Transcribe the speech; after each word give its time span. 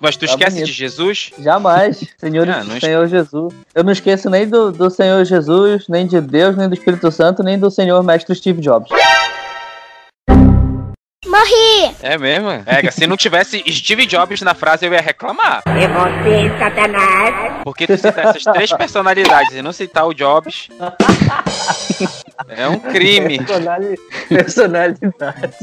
Mas 0.00 0.16
tu 0.16 0.26
Tá 0.26 0.32
esquece 0.32 0.50
bonito. 0.56 0.66
de 0.66 0.72
Jesus? 0.72 1.30
Jamais, 1.38 2.04
Senhor, 2.18 2.48
Ah, 2.50 2.62
não 2.64 2.78
Senhor 2.78 3.06
Jesus. 3.08 3.54
Eu 3.74 3.82
não 3.82 3.92
esqueço 3.92 4.28
nem 4.28 4.46
do, 4.46 4.70
do 4.70 4.90
Senhor 4.90 5.24
Jesus, 5.24 5.86
nem 5.88 6.06
de 6.06 6.20
Deus, 6.20 6.54
nem 6.56 6.68
do 6.68 6.74
Espírito 6.74 7.10
Santo, 7.10 7.42
nem 7.42 7.58
do 7.58 7.70
Senhor 7.70 8.02
Mestre 8.02 8.34
Steve 8.34 8.60
Jobs. 8.60 8.90
Morri! 11.36 11.94
É 12.02 12.16
mesmo? 12.16 12.48
É, 12.64 12.90
se 12.90 13.06
não 13.06 13.14
tivesse 13.16 13.62
Steve 13.70 14.06
Jobs 14.06 14.40
na 14.40 14.54
frase, 14.54 14.86
eu 14.86 14.92
ia 14.94 15.02
reclamar. 15.02 15.62
É 15.66 15.86
você, 15.86 16.58
Satanás! 16.58 17.62
Porque 17.62 17.86
tu 17.86 17.96
citar 17.98 18.28
essas 18.28 18.42
três 18.42 18.72
personalidades 18.72 19.54
e 19.54 19.60
não 19.60 19.70
citar 19.72 20.06
o 20.06 20.14
Jobs. 20.14 20.68
É 22.48 22.66
um 22.68 22.78
crime. 22.78 23.38
Personali- 23.38 23.98
Personalidades. 24.28 25.56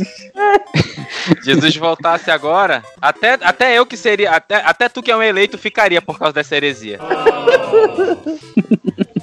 Jesus 1.44 1.76
voltasse 1.76 2.30
agora, 2.30 2.84
até, 3.02 3.34
até 3.42 3.74
eu 3.78 3.86
que 3.86 3.98
seria, 3.98 4.30
até, 4.32 4.56
até 4.58 4.88
tu 4.90 5.02
que 5.02 5.10
é 5.12 5.18
um 5.18 5.24
eleito 5.24 5.58
ficaria 5.58 6.02
por 6.04 6.20
causa 6.20 6.34
dessa 6.34 6.56
heresia. 6.56 7.00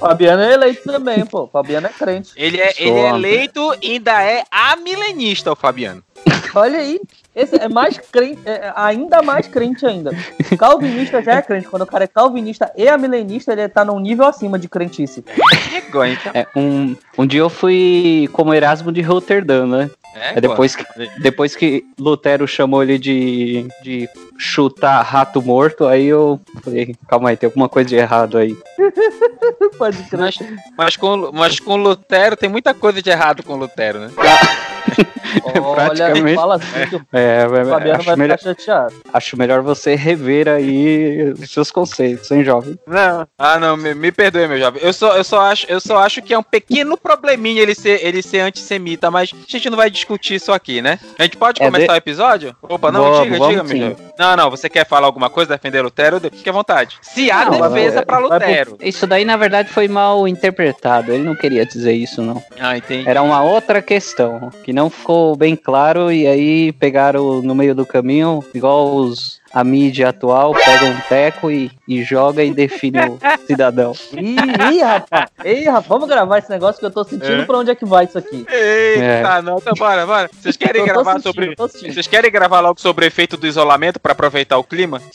Fabiano 0.00 0.42
é 0.42 0.54
eleito 0.54 0.82
também, 0.90 1.26
pô. 1.26 1.46
Fabiano 1.46 1.86
é 1.86 1.90
crente. 1.90 2.32
Ele 2.34 2.58
é, 2.58 2.72
ele 2.78 2.98
é 2.98 3.08
eleito 3.10 3.76
e 3.82 3.92
ainda 3.92 4.22
é 4.22 4.44
amilenista, 4.50 5.52
o 5.52 5.56
Fabiano. 5.56 6.02
Olha 6.54 6.78
aí. 6.78 6.98
Esse 7.34 7.54
é 7.56 7.68
mais 7.68 7.96
crente, 7.96 8.40
é 8.44 8.72
ainda 8.74 9.22
mais 9.22 9.46
crente 9.46 9.86
ainda. 9.86 10.10
Calvinista 10.58 11.22
já 11.22 11.34
é 11.34 11.42
crente. 11.42 11.68
Quando 11.68 11.82
o 11.82 11.86
cara 11.86 12.04
é 12.04 12.08
calvinista 12.08 12.72
e 12.76 12.88
amilenista, 12.88 13.52
ele 13.52 13.68
tá 13.68 13.84
num 13.84 14.00
nível 14.00 14.26
acima 14.26 14.58
de 14.58 14.68
crentice. 14.68 15.24
Então. 15.88 16.32
É, 16.34 16.46
um, 16.56 16.96
um 17.16 17.26
dia 17.26 17.40
eu 17.40 17.48
fui 17.48 18.28
como 18.32 18.52
Erasmo 18.52 18.90
de 18.90 19.00
Roterdã, 19.00 19.64
né? 19.64 19.90
É, 20.14 20.38
É 20.38 20.40
depois 20.40 20.74
que, 20.76 20.84
depois 21.20 21.54
que 21.56 21.84
Lutero 21.98 22.46
chamou 22.48 22.82
ele 22.82 22.98
de, 22.98 23.66
de 23.82 24.08
chutar 24.38 25.02
rato 25.02 25.40
morto, 25.42 25.86
aí 25.86 26.06
eu 26.06 26.40
falei, 26.62 26.94
calma 27.08 27.30
aí, 27.30 27.36
tem 27.36 27.46
alguma 27.46 27.68
coisa 27.68 27.88
de 27.88 27.96
errado 27.96 28.36
aí. 28.38 28.56
Pode 29.78 30.02
crer. 30.04 30.20
Mas, 30.20 30.38
mas, 30.76 30.96
com, 30.96 31.30
mas 31.32 31.60
com 31.60 31.76
Lutero 31.76 32.36
tem 32.36 32.48
muita 32.50 32.74
coisa 32.74 33.00
de 33.00 33.10
errado 33.10 33.42
com 33.42 33.56
Lutero, 33.56 33.98
né? 34.00 34.10
Olha, 35.44 35.60
praticamente- 35.94 36.34
fala 36.34 36.56
assim 36.56 36.66
que 36.88 36.96
o 36.96 37.06
É, 37.12 37.42
é, 37.44 37.64
Fabiano 37.64 37.96
acho, 37.98 38.06
vai 38.06 38.16
melhor, 38.16 38.38
ficar 38.38 38.50
chateado. 38.50 38.94
acho 39.12 39.36
melhor 39.38 39.62
você 39.62 39.94
rever 39.94 40.48
aí 40.48 41.32
os 41.38 41.50
seus 41.50 41.70
conceitos, 41.70 42.30
hein, 42.30 42.42
jovem? 42.42 42.76
Não. 42.86 43.26
Ah, 43.38 43.58
não, 43.58 43.76
me, 43.76 43.94
me 43.94 44.10
perdoe, 44.10 44.48
meu 44.48 44.58
jovem. 44.58 44.82
Eu 44.82 44.92
só, 44.92 45.16
eu, 45.16 45.22
só 45.22 45.40
acho, 45.42 45.66
eu 45.68 45.80
só 45.80 45.98
acho 45.98 46.20
que 46.22 46.34
é 46.34 46.38
um 46.38 46.42
pequeno 46.42 46.96
probleminha 46.96 47.62
ele 47.62 47.74
ser, 47.74 48.04
ele 48.04 48.22
ser 48.22 48.40
antissemita, 48.40 49.10
mas 49.10 49.30
a 49.32 49.50
gente 49.50 49.70
não 49.70 49.76
vai 49.76 49.90
discutir 50.00 50.34
isso 50.34 50.52
aqui, 50.52 50.80
né? 50.82 50.98
A 51.18 51.22
gente 51.22 51.36
pode 51.36 51.62
É, 51.62 51.64
começar 51.66 51.86
de- 51.86 51.92
o 51.92 51.96
episódio? 51.96 52.56
Opa, 52.62 52.90
não, 52.90 53.02
Vamos, 53.02 53.22
diga, 53.22 53.38
vamos 53.38 53.68
diga, 53.70 53.86
meu. 53.86 53.96
Não, 54.18 54.36
não, 54.36 54.50
você 54.50 54.68
quer 54.68 54.86
falar 54.86 55.06
alguma 55.06 55.30
coisa, 55.30 55.52
defender 55.54 55.82
Lutero? 55.82 56.20
Fique 56.20 56.48
à 56.48 56.52
vontade. 56.52 56.98
Se 57.02 57.30
há 57.30 57.44
Não, 57.44 57.52
defesa 57.70 57.96
vai 57.96 58.04
pro- 58.04 58.20
Lutero. 58.28 58.76
Isso 58.80 59.06
daí, 59.06 59.24
na 59.24 59.36
verdade, 59.36 59.70
foi 59.70 59.88
mal 59.88 60.26
interpretado. 60.26 61.12
Ele 61.12 61.22
não 61.24 61.34
queria 61.34 61.64
dizer 61.64 61.92
isso, 61.92 62.20
não. 62.22 62.42
Ah, 62.58 62.76
entendi. 62.76 63.08
Era 63.08 63.22
uma 63.22 63.42
outra 63.42 63.80
questão, 63.82 64.50
que 64.64 64.72
não 64.72 64.90
ficou 64.90 65.36
bem 65.36 65.54
claro, 65.56 66.10
e 66.12 66.26
aí 66.26 66.72
pegaram 66.72 67.42
no 67.42 67.54
meio 67.54 67.74
do 67.74 67.86
caminho, 67.86 68.44
igual 68.54 68.94
os, 68.94 69.39
a 69.52 69.64
mídia 69.64 70.08
atual, 70.10 70.52
pega 70.54 70.84
um 70.86 71.00
teco 71.08 71.50
e, 71.50 71.70
e 71.88 72.02
joga 72.02 72.42
e 72.44 72.52
define 72.54 72.98
o 73.00 73.18
cidadão. 73.46 73.92
Ih, 74.12 74.36
ih, 74.72 74.80
rapaz. 74.82 75.30
Ei, 75.44 75.64
rapaz, 75.66 75.86
vamos 75.86 76.08
gravar 76.08 76.38
esse 76.38 76.50
negócio 76.50 76.78
que 76.80 76.86
eu 76.86 76.90
tô 76.90 77.02
sentindo 77.04 77.42
É? 77.42 77.44
pra 77.44 77.58
onde 77.58 77.70
é 77.70 77.74
que 77.74 77.84
vai 77.84 78.04
isso 78.04 78.16
aqui. 78.18 78.46
Eita, 78.48 79.02
É. 79.04 79.42
não, 79.42 79.58
então 79.58 79.72
bora, 79.76 80.06
bora. 80.06 80.30
Vocês 80.40 80.56
querem 80.58 80.84
gravar 80.84 81.20
sentindo, 81.20 81.22
sobre. 81.22 81.54
Vocês 81.92 82.06
querem 82.06 82.30
gravar 82.30 82.60
logo 82.60 82.80
sobre 82.80 83.04
o 83.04 83.08
efeito 83.08 83.36
do 83.36 83.46
isolamento 83.46 83.98
pra 83.98 84.12
aproveitar 84.12 84.56
o 84.58 84.64
clima? 84.64 85.00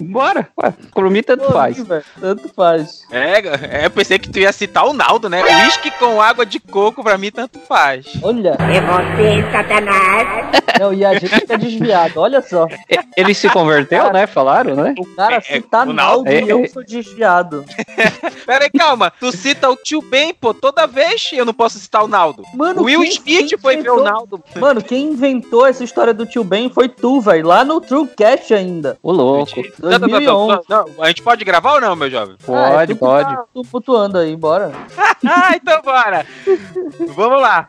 Bora, 0.00 0.48
ué, 0.62 0.72
por 0.92 1.10
mim 1.10 1.22
tanto 1.22 1.44
Pô, 1.44 1.52
faz. 1.52 1.76
Tanto 2.20 2.48
faz. 2.54 3.02
É, 3.10 3.80
é, 3.82 3.86
eu 3.86 3.90
pensei 3.90 4.18
que 4.18 4.30
tu 4.30 4.38
ia 4.38 4.52
citar 4.52 4.86
o 4.86 4.92
Naldo, 4.94 5.28
né? 5.28 5.42
Uísque 5.42 5.90
com 5.92 6.20
água 6.20 6.46
de 6.46 6.58
coco, 6.58 7.02
pra 7.02 7.18
mim, 7.18 7.30
tanto 7.30 7.58
faz. 7.60 8.06
Olha. 8.22 8.56
É 8.60 8.80
você, 8.80 9.50
Satanás! 9.52 10.46
Não, 10.80 10.92
e 10.92 11.04
a 11.04 11.18
gente 11.18 11.44
é 11.52 11.56
desviado, 11.58 12.20
olha 12.20 12.40
só. 12.40 12.53
E- 12.90 12.98
Ele 13.16 13.34
se 13.34 13.48
converteu, 13.50 14.12
né? 14.12 14.26
Falaram, 14.26 14.74
né? 14.74 14.94
O 14.98 15.06
cara 15.14 15.34
É, 15.36 15.38
é, 15.38 15.40
cita 15.40 15.82
o 15.82 15.92
Naldo 15.92 16.24
Naldo- 16.24 16.30
e 16.30 16.48
eu 16.48 16.58
É, 16.60 16.62
é. 16.64 16.68
sou 16.68 16.84
desviado. 16.84 17.64
Pera 18.46 18.64
aí, 18.64 18.70
calma. 18.70 19.12
Tu 19.20 19.30
cita 19.32 19.70
o 19.70 19.76
tio 19.76 20.00
Ben, 20.02 20.34
pô, 20.34 20.52
toda 20.52 20.86
vez 20.86 21.30
eu 21.32 21.44
não 21.44 21.54
posso 21.54 21.78
citar 21.78 22.04
o 22.04 22.08
Naldo. 22.08 22.42
Mano, 22.54 22.82
o 22.82 22.84
Will 22.84 23.00
quem- 23.00 23.10
Smith 23.10 23.48
quem 23.50 23.58
foi 23.58 23.76
ver 23.76 23.90
o 23.90 23.94
inventou- 23.94 24.04
Naldo. 24.04 24.44
Mano, 24.56 24.82
quem 24.82 25.04
inventou 25.04 25.66
essa 25.66 25.84
história 25.84 26.12
do 26.14 26.26
tio 26.26 26.42
Ben 26.44 26.68
foi 26.70 26.88
tu, 26.88 27.20
velho. 27.20 27.46
Lá 27.46 27.64
no 27.64 27.80
Truecast 27.80 28.52
ainda. 28.54 28.98
O 29.02 29.12
louco. 29.12 29.52
Não, 29.80 29.90
não, 29.90 29.98
não, 29.98 29.98
não, 29.98 30.08
2011. 30.08 30.62
não, 30.68 30.84
a 31.00 31.08
gente 31.08 31.22
pode 31.22 31.44
gravar 31.44 31.74
ou 31.74 31.80
não, 31.80 31.94
meu 31.96 32.10
jovem? 32.10 32.36
Ah, 32.48 32.52
é 32.68 32.72
Pode, 32.74 32.86
tu 32.86 32.94
que 32.94 33.00
pode. 33.00 33.36
Tá, 33.36 33.44
tu 33.54 33.62
putuando 33.62 34.18
aí, 34.18 34.34
bora. 34.36 34.72
Ah, 35.26 35.52
então 35.56 35.80
bora. 35.82 36.26
Vamos 37.14 37.40
lá. 37.40 37.66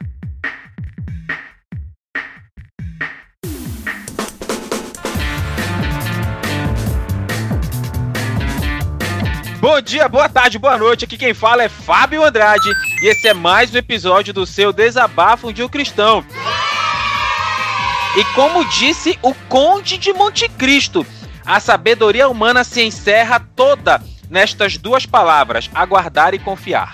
Bom 9.66 9.82
dia, 9.82 10.08
boa 10.08 10.30
tarde, 10.30 10.60
boa 10.60 10.78
noite. 10.78 11.06
Aqui 11.06 11.18
quem 11.18 11.34
fala 11.34 11.64
é 11.64 11.68
Fábio 11.68 12.24
Andrade 12.24 12.70
e 13.02 13.08
esse 13.08 13.28
é 13.28 13.34
mais 13.34 13.74
um 13.74 13.78
episódio 13.80 14.32
do 14.32 14.46
seu 14.46 14.72
Desabafo 14.72 15.52
de 15.52 15.64
um 15.64 15.68
Cristão. 15.68 16.24
E 18.16 18.24
como 18.36 18.64
disse 18.66 19.18
o 19.24 19.34
Conde 19.50 19.98
de 19.98 20.14
Monte 20.14 20.48
Cristo, 20.50 21.04
a 21.44 21.60
sabedoria 21.60 22.30
humana 22.30 22.64
se 22.64 22.84
encerra 22.84 23.40
toda 23.56 24.00
nestas 24.30 24.78
duas 24.78 25.08
palavras: 25.08 25.68
aguardar 25.74 26.36
e 26.36 26.40
confiar. 26.40 26.94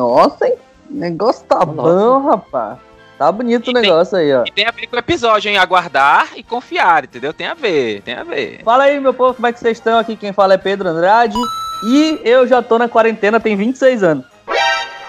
Nossa, 0.00 0.46
hein? 0.46 0.54
O 0.90 0.94
negócio 0.94 1.44
tá 1.46 1.64
Nossa. 1.64 1.72
bom, 1.72 2.26
rapaz. 2.28 2.78
Tá 3.18 3.32
bonito 3.32 3.68
E 3.68 3.70
o 3.70 3.72
tem- 3.72 3.82
negócio 3.82 4.18
aí, 4.18 4.30
ó. 4.34 4.44
E 4.46 4.52
tem 4.52 4.66
a 4.66 4.70
ver 4.70 4.86
com 4.86 4.94
o 4.94 4.98
episódio, 4.98 5.48
hein? 5.50 5.56
Aguardar 5.56 6.28
e 6.36 6.42
confiar, 6.42 7.04
entendeu? 7.04 7.32
Tem 7.32 7.46
a 7.46 7.54
ver, 7.54 8.02
tem 8.02 8.14
a 8.14 8.22
ver. 8.22 8.60
Fala 8.62 8.84
aí, 8.84 9.00
meu 9.00 9.14
povo, 9.14 9.32
como 9.34 9.46
é 9.46 9.52
que 9.52 9.58
vocês 9.58 9.78
estão? 9.78 9.98
Aqui 9.98 10.14
quem 10.16 10.34
fala 10.34 10.52
é 10.52 10.58
Pedro 10.58 10.86
Andrade. 10.90 11.36
E 11.88 12.20
eu 12.24 12.46
já 12.46 12.60
tô 12.62 12.78
na 12.78 12.88
quarentena, 12.90 13.40
tem 13.40 13.56
26 13.56 14.02
anos. 14.02 14.26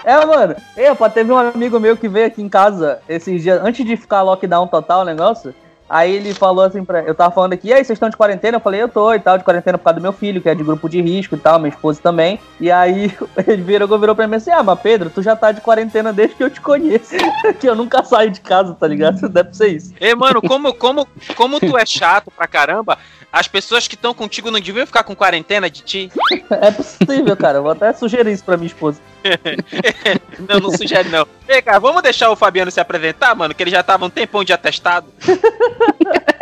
É, 0.04 0.24
mano. 0.24 0.56
Rapaz, 0.88 1.12
teve 1.12 1.30
um 1.30 1.36
amigo 1.36 1.78
meu 1.78 1.96
que 1.98 2.08
veio 2.08 2.26
aqui 2.26 2.40
em 2.42 2.48
casa 2.48 2.98
esses 3.06 3.42
dias, 3.42 3.60
antes 3.62 3.84
de 3.84 3.94
ficar 3.94 4.22
lockdown 4.22 4.66
total 4.68 5.02
o 5.02 5.04
negócio. 5.04 5.54
Aí 5.88 6.14
ele 6.16 6.34
falou 6.34 6.64
assim 6.64 6.84
pra. 6.84 7.00
Eu 7.02 7.14
tava 7.14 7.34
falando 7.34 7.54
aqui, 7.54 7.68
e 7.68 7.72
aí, 7.72 7.84
vocês 7.84 7.96
estão 7.96 8.10
de 8.10 8.16
quarentena? 8.16 8.56
Eu 8.56 8.60
falei, 8.60 8.82
eu 8.82 8.88
tô 8.88 9.12
e 9.14 9.20
tal, 9.20 9.38
de 9.38 9.44
quarentena 9.44 9.78
por 9.78 9.84
causa 9.84 9.98
do 9.98 10.02
meu 10.02 10.12
filho, 10.12 10.40
que 10.40 10.48
é 10.48 10.54
de 10.54 10.62
grupo 10.62 10.88
de 10.88 11.00
risco 11.00 11.34
e 11.34 11.38
tal, 11.38 11.58
minha 11.58 11.70
esposa 11.70 12.00
também. 12.02 12.38
E 12.60 12.70
aí 12.70 13.16
ele 13.46 13.62
virou, 13.62 13.98
virou 13.98 14.14
pra 14.14 14.26
mim 14.26 14.36
assim: 14.36 14.50
Ah, 14.50 14.62
mas 14.62 14.78
Pedro, 14.80 15.10
tu 15.10 15.22
já 15.22 15.34
tá 15.34 15.50
de 15.52 15.60
quarentena 15.60 16.12
desde 16.12 16.36
que 16.36 16.44
eu 16.44 16.50
te 16.50 16.60
conheço. 16.60 17.14
que 17.58 17.68
eu 17.68 17.74
nunca 17.74 18.04
saio 18.04 18.30
de 18.30 18.40
casa, 18.40 18.74
tá 18.74 18.86
ligado? 18.86 19.28
Deve 19.28 19.54
ser 19.54 19.68
isso. 19.68 19.94
Ei, 20.00 20.14
mano, 20.14 20.42
como, 20.42 20.74
como, 20.74 21.08
como 21.34 21.58
tu 21.58 21.76
é 21.78 21.86
chato 21.86 22.30
pra 22.30 22.46
caramba, 22.46 22.98
as 23.32 23.46
pessoas 23.48 23.86
que 23.86 23.94
estão 23.94 24.12
contigo 24.12 24.50
não 24.50 24.60
deviam 24.60 24.86
ficar 24.86 25.04
com 25.04 25.14
quarentena 25.14 25.70
de 25.70 25.82
ti? 25.82 26.12
É 26.50 26.70
possível, 26.70 27.36
cara. 27.36 27.58
Eu 27.58 27.62
vou 27.62 27.72
até 27.72 27.92
sugerir 27.92 28.32
isso 28.32 28.42
pra 28.44 28.56
minha 28.56 28.66
esposa. 28.66 29.00
Não, 30.48 30.60
não 30.60 30.70
sugere 30.70 31.08
não. 31.08 31.26
Ei, 31.48 31.60
cara, 31.60 31.78
vamos 31.80 32.00
deixar 32.02 32.30
o 32.30 32.36
Fabiano 32.36 32.70
se 32.70 32.80
apresentar, 32.80 33.34
mano, 33.34 33.54
que 33.54 33.62
ele 33.62 33.70
já 33.70 33.82
tava 33.82 34.06
um 34.06 34.10
tempão 34.10 34.44
de 34.44 34.52
atestado. 34.52 35.12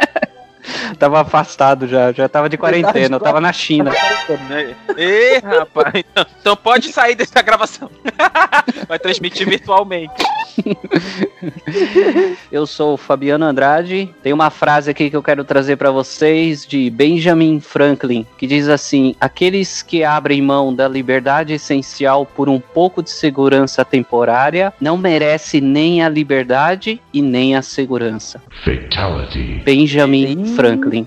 Tava 0.99 1.21
afastado 1.21 1.87
já, 1.87 2.13
já 2.13 2.29
tava 2.29 2.49
de 2.49 2.57
quarentena, 2.57 3.17
eu 3.17 3.21
tava 3.21 3.41
na 3.41 3.53
China. 3.53 3.93
Ei, 4.97 5.39
rapaz, 5.39 5.95
então, 5.95 6.27
então 6.41 6.57
pode 6.57 6.93
sair 6.93 7.15
dessa 7.15 7.41
gravação. 7.43 7.91
Vai 8.89 8.99
transmitir 8.99 9.49
virtualmente. 9.49 10.25
Eu 12.51 12.67
sou 12.67 12.95
o 12.95 12.97
Fabiano 12.97 13.45
Andrade. 13.45 14.15
Tem 14.23 14.33
uma 14.33 14.51
frase 14.51 14.91
aqui 14.91 15.11
que 15.11 15.17
eu 15.17 15.23
quero 15.23 15.45
trazer 15.45 15.77
pra 15.77 15.91
vocês 15.91 16.67
de 16.67 16.89
Benjamin 16.91 17.61
Franklin, 17.61 18.27
que 18.39 18.47
diz 18.47 18.69
assim: 18.69 19.15
Aqueles 19.21 19.83
que 19.83 20.05
abrem 20.05 20.41
mão 20.43 20.75
da 20.75 20.89
liberdade 20.89 21.53
essencial 21.55 22.25
por 22.25 22.49
um 22.49 22.61
pouco 22.61 23.03
de 23.03 23.11
segurança 23.11 23.85
temporária 23.85 24.73
não 24.81 24.97
merecem 24.97 25.61
nem 25.61 26.03
a 26.03 26.09
liberdade 26.09 27.01
e 27.13 27.21
nem 27.21 27.57
a 27.57 27.63
segurança. 27.63 28.41
Fatality. 28.65 29.63
Benjamin 29.65 30.43
Ih, 30.43 30.55
Franklin. 30.55 30.77
Franklin. 30.87 31.07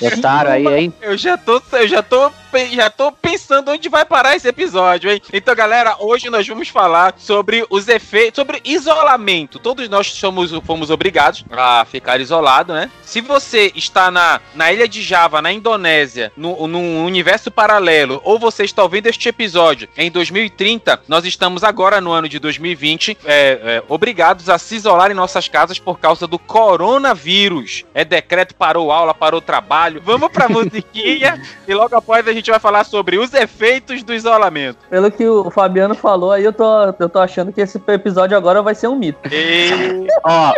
Gostaram 0.00 0.50
aí, 0.52 0.66
hein? 0.66 0.92
Eu 1.00 1.16
já 1.16 1.36
tô, 1.36 1.62
eu 1.72 1.88
já 1.88 2.02
tô, 2.02 2.30
já 2.70 2.90
tô 2.90 3.12
pensando 3.12 3.70
onde 3.70 3.88
vai 3.88 4.04
parar 4.04 4.36
esse 4.36 4.48
episódio, 4.48 5.10
hein? 5.10 5.20
Então, 5.32 5.54
galera, 5.54 5.79
hoje 5.98 6.30
nós 6.30 6.46
vamos 6.46 6.68
falar 6.68 7.14
sobre 7.18 7.64
os 7.70 7.88
efeitos, 7.88 8.36
sobre 8.36 8.60
isolamento. 8.64 9.58
Todos 9.58 9.88
nós 9.88 10.12
somos, 10.12 10.50
fomos 10.64 10.90
obrigados 10.90 11.44
a 11.50 11.84
ficar 11.84 12.20
isolado, 12.20 12.72
né? 12.72 12.90
Se 13.02 13.20
você 13.20 13.72
está 13.74 14.10
na, 14.10 14.40
na 14.54 14.72
ilha 14.72 14.86
de 14.86 15.02
Java, 15.02 15.42
na 15.42 15.52
Indonésia, 15.52 16.32
no, 16.36 16.66
num 16.66 17.04
universo 17.04 17.50
paralelo, 17.50 18.20
ou 18.24 18.38
você 18.38 18.64
está 18.64 18.82
ouvindo 18.82 19.06
este 19.06 19.28
episódio 19.28 19.88
em 19.96 20.10
2030, 20.10 21.02
nós 21.08 21.24
estamos 21.24 21.64
agora 21.64 22.00
no 22.00 22.12
ano 22.12 22.28
de 22.28 22.38
2020, 22.38 23.18
é, 23.24 23.34
é, 23.34 23.82
obrigados 23.88 24.48
a 24.48 24.58
se 24.58 24.76
isolar 24.76 25.10
em 25.10 25.14
nossas 25.14 25.48
casas 25.48 25.78
por 25.78 25.98
causa 25.98 26.26
do 26.26 26.38
coronavírus. 26.38 27.84
É 27.94 28.04
decreto, 28.04 28.54
parou 28.54 28.92
aula, 28.92 29.12
parou 29.12 29.40
trabalho. 29.40 30.00
Vamos 30.04 30.30
pra 30.30 30.48
musiquinha 30.48 31.40
e 31.66 31.74
logo 31.74 31.96
após 31.96 32.26
a 32.26 32.32
gente 32.32 32.50
vai 32.50 32.60
falar 32.60 32.84
sobre 32.84 33.18
os 33.18 33.34
efeitos 33.34 34.02
do 34.02 34.14
isolamento. 34.14 34.78
Pelo 34.88 35.10
que 35.10 35.26
o 35.26 35.50
Fabiano 35.70 35.94
falou 35.94 36.32
aí, 36.32 36.42
eu 36.42 36.52
tô, 36.52 36.64
eu 36.98 37.08
tô 37.08 37.20
achando 37.20 37.52
que 37.52 37.60
esse 37.60 37.80
episódio 37.86 38.36
agora 38.36 38.60
vai 38.60 38.74
ser 38.74 38.88
um 38.88 38.96
mito. 38.96 39.20
E... 39.30 40.08
Ó, 40.24 40.54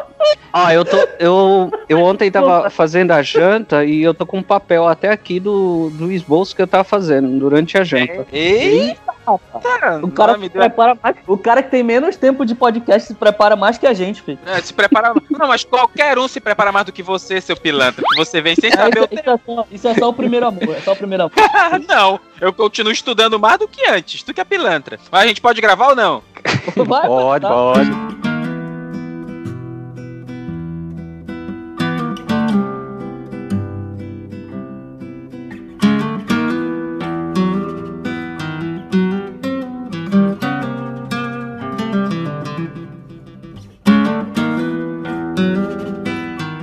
ó, 0.54 0.70
eu 0.70 0.84
tô. 0.86 0.96
Eu, 1.18 1.70
eu 1.86 2.00
ontem 2.00 2.30
tava 2.30 2.70
fazendo 2.70 3.10
a 3.10 3.22
janta 3.22 3.84
e 3.84 4.02
eu 4.02 4.14
tô 4.14 4.24
com 4.24 4.38
um 4.38 4.42
papel 4.42 4.88
até 4.88 5.10
aqui 5.10 5.38
do, 5.38 5.90
do 5.90 6.10
esboço 6.10 6.56
que 6.56 6.62
eu 6.62 6.66
tava 6.66 6.82
fazendo 6.82 7.38
durante 7.38 7.76
a 7.76 7.84
janta. 7.84 8.26
Eita! 8.32 9.11
O 10.02 10.10
cara, 10.10 10.34
se 10.34 10.40
deu- 10.40 10.50
prepara 10.50 10.98
mais, 11.02 11.16
o 11.26 11.38
cara 11.38 11.62
que 11.62 11.70
tem 11.70 11.82
menos 11.82 12.16
tempo 12.16 12.44
de 12.44 12.54
podcast 12.54 13.06
se 13.08 13.14
prepara 13.14 13.54
mais 13.56 13.78
que 13.78 13.86
a 13.86 13.92
gente, 13.92 14.20
filho. 14.22 14.38
É, 14.46 14.60
se 14.60 14.72
prepara. 14.72 15.12
Não, 15.30 15.48
mas 15.48 15.64
qualquer 15.64 16.18
um 16.18 16.26
se 16.28 16.40
prepara 16.40 16.72
mais 16.72 16.86
do 16.86 16.92
que 16.92 17.02
você, 17.02 17.40
seu 17.40 17.56
pilantra. 17.56 18.04
Que 18.08 18.16
você 18.16 18.40
vem 18.40 18.54
sem 18.56 18.70
É, 18.70 18.76
saber 18.76 19.00
o 19.00 19.04
isso, 19.04 19.14
isso 19.14 19.30
é 19.30 19.38
só, 19.46 19.66
isso 19.70 19.88
é 19.88 19.94
só 19.94 20.08
o 20.08 20.12
primeiro 20.12 20.46
amor, 20.46 20.74
é 20.76 20.80
só 20.80 20.92
o 20.92 20.96
primeiro 20.96 21.24
amor. 21.24 21.32
Não, 21.88 22.20
eu 22.40 22.52
continuo 22.52 22.92
estudando 22.92 23.38
mais 23.38 23.58
do 23.58 23.68
que 23.68 23.86
antes. 23.88 24.22
Tu 24.22 24.34
que 24.34 24.40
é 24.40 24.44
pilantra. 24.44 24.98
Mas 25.10 25.22
a 25.22 25.26
gente 25.26 25.40
pode 25.40 25.60
gravar 25.60 25.88
ou 25.90 25.96
não? 25.96 26.22
Vai, 26.86 27.06
Pode, 27.06 27.42
tá. 27.42 27.48
pode. 27.48 28.31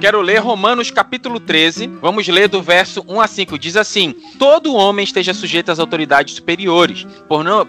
Quero 0.09 0.21
ler 0.23 0.39
Romanos 0.39 0.89
capítulo 0.89 1.39
13. 1.39 1.85
Vamos 2.01 2.27
ler 2.27 2.47
do 2.47 2.63
verso 2.63 3.05
1 3.07 3.21
a 3.21 3.27
5. 3.27 3.59
Diz 3.59 3.77
assim: 3.77 4.15
Todo 4.39 4.73
homem 4.73 5.03
esteja 5.03 5.35
sujeito 5.35 5.71
às 5.71 5.77
autoridades 5.77 6.33
superiores, 6.33 7.05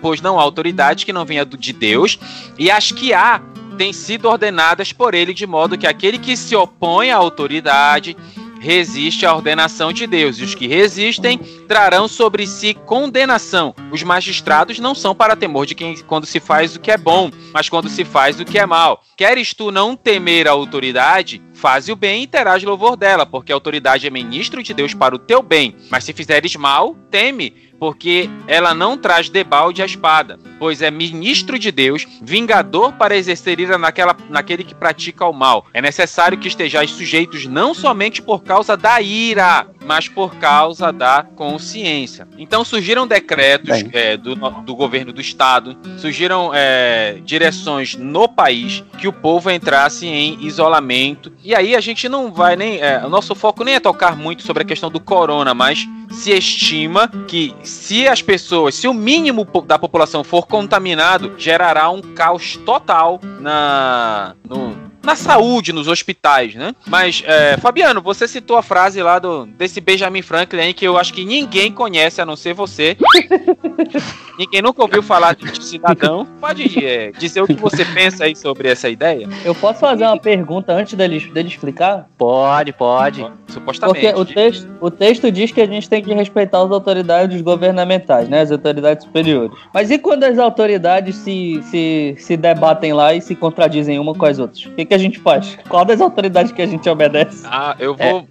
pois 0.01 0.23
não 0.23 0.41
há 0.41 0.43
autoridade 0.43 1.05
que 1.05 1.13
não 1.13 1.27
venha 1.27 1.45
de 1.45 1.73
Deus, 1.75 2.19
e 2.59 2.71
as 2.71 2.91
que 2.93 3.13
há 3.13 3.43
têm 3.77 3.93
sido 3.93 4.27
ordenadas 4.27 4.91
por 4.91 5.13
ele, 5.13 5.35
de 5.35 5.47
modo 5.47 5.77
que 5.77 5.87
aquele 5.87 6.17
que 6.17 6.35
se 6.35 6.57
opõe 6.57 7.11
à 7.11 7.17
autoridade 7.19 8.17
resiste 8.61 9.25
à 9.25 9.35
ordenação 9.35 9.93
de 9.93 10.07
Deus, 10.07 10.39
e 10.39 10.45
os 10.45 10.55
que 10.55 10.69
resistem 10.69 11.39
trarão 11.67 12.07
sobre 12.07 12.47
si 12.47 12.75
condenação. 12.75 13.75
Os 13.91 14.03
magistrados 14.03 14.79
não 14.79 14.95
são 14.95 15.15
para 15.15 15.35
temor 15.35 15.65
de 15.67 15.75
quem 15.75 15.97
quando 16.03 16.27
se 16.27 16.39
faz 16.39 16.77
o 16.77 16.81
que 16.81 16.91
é 16.91 16.99
bom, 16.99 17.31
mas 17.53 17.69
quando 17.69 17.89
se 17.89 18.05
faz 18.05 18.39
o 18.39 18.45
que 18.45 18.59
é 18.59 18.67
mal. 18.67 19.03
Queres 19.17 19.55
tu 19.55 19.71
não 19.71 19.97
temer 19.97 20.47
a 20.47 20.53
autoridade? 20.53 21.43
Faze 21.55 21.91
o 21.91 21.97
bem 21.97 22.23
e 22.23 22.27
terás 22.27 22.63
louvor 22.63 22.97
dela, 22.97 23.27
porque 23.27 23.53
a 23.53 23.55
autoridade 23.55 24.07
é 24.07 24.11
ministro 24.11 24.63
de 24.63 24.73
Deus 24.73 24.95
para 24.95 25.15
o 25.15 25.19
teu 25.19 25.43
bem. 25.43 25.75
Mas 25.91 26.05
se 26.05 26.13
fizeres 26.13 26.55
mal, 26.57 26.95
teme, 27.11 27.70
porque 27.81 28.29
ela 28.47 28.75
não 28.75 28.99
traz 28.99 29.31
debalde 29.31 29.81
a 29.83 29.87
espada, 29.87 30.39
pois 30.59 30.83
é 30.83 30.91
ministro 30.91 31.59
de 31.59 31.73
Deus, 31.73 32.07
vingador 32.21 32.93
para 32.93 33.17
exercer 33.17 33.59
ira 33.59 33.79
naquela, 33.79 34.15
naquele 34.29 34.63
que 34.63 34.75
pratica 34.75 35.25
o 35.25 35.33
mal. 35.33 35.67
É 35.73 35.81
necessário 35.81 36.37
que 36.37 36.47
estejais 36.47 36.91
sujeitos 36.91 37.47
não 37.47 37.73
somente 37.73 38.21
por 38.21 38.45
causa 38.45 38.77
da 38.77 39.01
ira, 39.01 39.67
mas 39.91 40.07
por 40.09 40.37
causa 40.37 40.93
da 40.93 41.25
consciência. 41.35 42.29
Então 42.39 42.65
surgiram 42.65 43.09
decretos 43.09 43.83
é, 43.93 44.17
do, 44.17 44.37
do 44.37 44.77
governo 44.77 45.13
do 45.13 45.21
estado, 45.21 45.77
surgiram 45.99 46.53
é, 46.55 47.19
direções 47.25 47.97
no 47.97 48.29
país 48.29 48.85
que 48.99 49.09
o 49.09 49.13
povo 49.13 49.51
entrasse 49.51 50.07
em 50.07 50.39
isolamento. 50.47 51.33
E 51.43 51.57
aí 51.57 51.75
a 51.75 51.81
gente 51.81 52.09
não 52.09 52.31
vai 52.33 52.55
nem. 52.55 52.81
é, 52.81 53.05
o 53.05 53.09
nosso 53.09 53.35
foco 53.35 53.65
nem 53.65 53.75
é 53.75 53.81
tocar 53.81 54.17
muito 54.17 54.45
sobre 54.45 54.63
a 54.63 54.67
questão 54.67 54.89
do 54.93 55.01
corona, 55.01 55.53
mas 55.55 55.85
se 56.09 56.31
estima 56.31 57.09
que 57.27 57.53
se 57.65 58.07
as 58.07 58.23
pessoas, 58.23 58.77
se 58.77 58.87
o 58.87 58.95
mínimo 58.95 59.45
da 59.67 59.77
população 59.77 60.23
for 60.23 60.47
contaminado, 60.47 61.35
gerará 61.37 61.91
um 61.91 62.01
caos 62.01 62.57
total 62.59 63.19
na. 63.41 64.37
no- 64.49 64.90
na 65.03 65.17
saúde, 65.17 65.73
nos 65.73 65.89
hospitais, 65.89 66.55
né? 66.55 66.75
Mas, 66.87 67.23
é, 67.27 67.57
Fabiano, 67.57 68.01
você 68.01 68.29
citou 68.29 68.57
a 68.57 68.63
frase 68.63 69.03
lá 69.03 69.19
do, 69.19 69.47
desse 69.47 69.81
Benjamin 69.81 70.23
Franklin 70.23 70.61
aí 70.61 70.75
que 70.75 70.85
eu 70.85 70.99
acho 70.99 71.13
que 71.13 71.25
ninguém 71.25 71.73
conhece 71.73 72.21
a 72.21 72.27
não 72.27 72.37
ser 72.37 72.55
você. 72.55 72.97
ninguém 74.39 74.63
nunca 74.63 74.83
ouviu 74.83 75.03
falar 75.03 75.35
de 75.35 75.65
cidadão. 75.65 76.27
Pode 76.41 76.85
é, 76.85 77.13
dizer 77.13 77.43
o 77.43 77.47
que 77.47 77.55
você 77.55 77.85
pensa 77.85 78.25
aí 78.25 78.37
sobre 78.37 78.69
essa 78.69 78.89
ideia? 78.89 79.29
Eu 79.45 79.55
posso 79.55 79.81
fazer 79.81 80.05
uma 80.05 80.19
pergunta 80.19 80.73
antes 80.73 80.95
dele, 80.95 81.21
dele 81.21 81.49
explicar? 81.49 82.09
Pode, 82.17 82.73
pode. 82.73 83.27
Supostamente. 83.49 84.01
Porque 84.01 84.21
o 84.21 84.25
texto, 84.25 84.69
o 84.81 84.91
texto 84.91 85.33
diz 85.33 85.51
que 85.51 85.61
a 85.61 85.67
gente 85.67 85.89
tem 85.89 86.03
que 86.03 86.13
respeitar 86.15 86.63
as 86.63 86.71
autoridades 86.71 87.41
governamentais, 87.43 88.29
né? 88.29 88.41
As 88.41 88.51
autoridades 88.51 89.05
superiores. 89.05 89.57
Mas 89.73 89.91
e 89.91 89.99
quando 89.99 90.25
as 90.25 90.39
autoridades 90.39 91.17
se, 91.17 91.61
se, 91.65 92.15
se 92.19 92.37
debatem 92.37 92.93
lá 92.93 93.15
e 93.15 93.21
se 93.21 93.35
contradizem 93.35 93.99
uma 93.99 94.15
com 94.15 94.27
as 94.27 94.39
outras? 94.39 94.67
O 94.67 94.71
que, 94.71 94.85
que 94.91 94.95
a 94.95 94.99
gente 94.99 95.21
faz? 95.21 95.57
Qual 95.69 95.85
das 95.85 96.01
autoridades 96.01 96.51
que 96.51 96.61
a 96.61 96.67
gente 96.67 96.89
obedece? 96.89 97.47
Ah, 97.49 97.77
eu 97.79 97.95
vou. 97.95 98.05
É, 98.05 98.27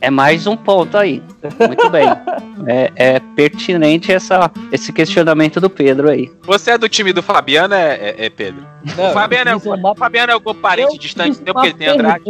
é 0.00 0.10
mais 0.10 0.46
um 0.46 0.56
ponto 0.56 0.96
aí. 0.98 1.22
Muito 1.66 1.88
bem. 1.90 2.04
É, 2.64 2.92
é 3.16 3.20
pertinente 3.34 4.12
essa, 4.12 4.48
esse 4.70 4.92
questionamento 4.92 5.60
do 5.60 5.68
Pedro 5.68 6.08
aí. 6.08 6.30
Você 6.42 6.70
é 6.72 6.78
do 6.78 6.88
time 6.88 7.12
do 7.12 7.20
Fabiano, 7.20 7.74
é, 7.74 7.94
é- 7.94 8.26
é 8.26 8.30
Pedro? 8.30 8.64
Não, 8.96 9.10
o 9.10 9.12
Fabiano 9.12 9.50
é, 9.50 9.56
o, 9.56 9.74
uma- 9.74 9.96
Fabiano 9.96 10.30
é 10.32 10.36
o 10.36 10.54
parente 10.54 10.92
Eu 10.92 10.98
distante 10.98 11.38
uma 11.42 11.54
porque 11.54 11.68
ele 11.68 11.74
tem 11.74 11.88
Andrade. 11.88 12.22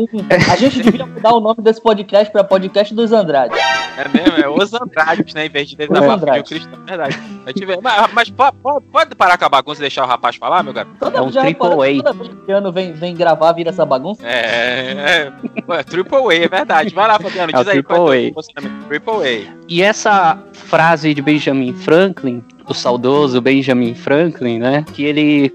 A 0.51 0.57
gente 0.57 0.83
devia 0.83 1.05
mudar 1.05 1.35
o 1.35 1.41
nome 1.41 1.57
desse 1.63 1.83
podcast 1.83 2.33
pra 2.33 2.43
podcast 2.45 2.95
dos 2.95 3.13
Andrade. 3.13 3.55
É 3.99 4.09
mesmo, 4.09 4.43
é 4.43 4.49
os 4.49 4.73
Andrades, 4.73 5.35
né? 5.35 5.45
Em 5.47 5.51
vez 5.51 5.69
de 5.69 5.77
desabafo 5.77 6.07
de 6.07 6.13
Andrades. 6.15 6.49
Cristo, 6.51 6.71
é 6.87 6.91
verdade. 6.97 7.19
A 7.45 7.49
gente 7.51 7.67
vê- 7.67 7.79
Mas, 7.83 8.13
mas 8.15 8.31
po- 8.31 8.53
po- 8.63 8.81
pode 8.81 9.15
parar 9.15 9.37
com 9.37 9.45
a 9.45 9.49
bagunça 9.51 9.81
e 9.81 9.83
deixar 9.83 10.05
o 10.05 10.09
rapaz 10.09 10.37
falar, 10.37 10.63
meu 10.63 10.73
garoto? 10.73 10.97
Toda, 10.99 11.19
É 11.19 11.21
um 11.21 11.31
já 11.31 11.43
triple 11.43 11.67
A. 11.67 12.03
Toda 12.03 12.13
vez 12.15 12.31
que 12.47 12.53
o 12.53 12.57
ano 12.57 12.73
vem, 12.73 12.93
vem 12.95 13.15
gravar, 13.15 13.53
vira 13.53 13.69
essa 13.69 13.85
bagunça. 13.85 14.27
É, 14.27 15.29
é, 15.29 15.33
Ué, 15.69 15.83
Triple 15.83 16.17
A, 16.17 16.35
é 16.35 16.49
verdade. 16.49 16.95
Vai 16.95 17.07
lá, 17.07 17.15
Fabiano, 17.19 17.32
É 17.37 17.45
o 17.45 17.47
diz 17.47 17.69
aí 17.69 17.83
qual 17.83 18.13
é 18.13 18.29
o 18.29 18.35
posicionamento. 18.35 18.87
Triple 18.89 19.13
A. 19.15 19.55
E 19.69 19.83
essa 19.83 20.43
frase 20.53 21.15
de 21.15 21.23
Benjamin 21.23 21.73
Franklin, 21.73 22.43
o 22.69 22.75
saudoso 22.75 23.41
Benjamin 23.41 23.95
Franklin, 23.95 24.59
né? 24.59 24.85
Que 24.93 25.05
ele 25.05 25.49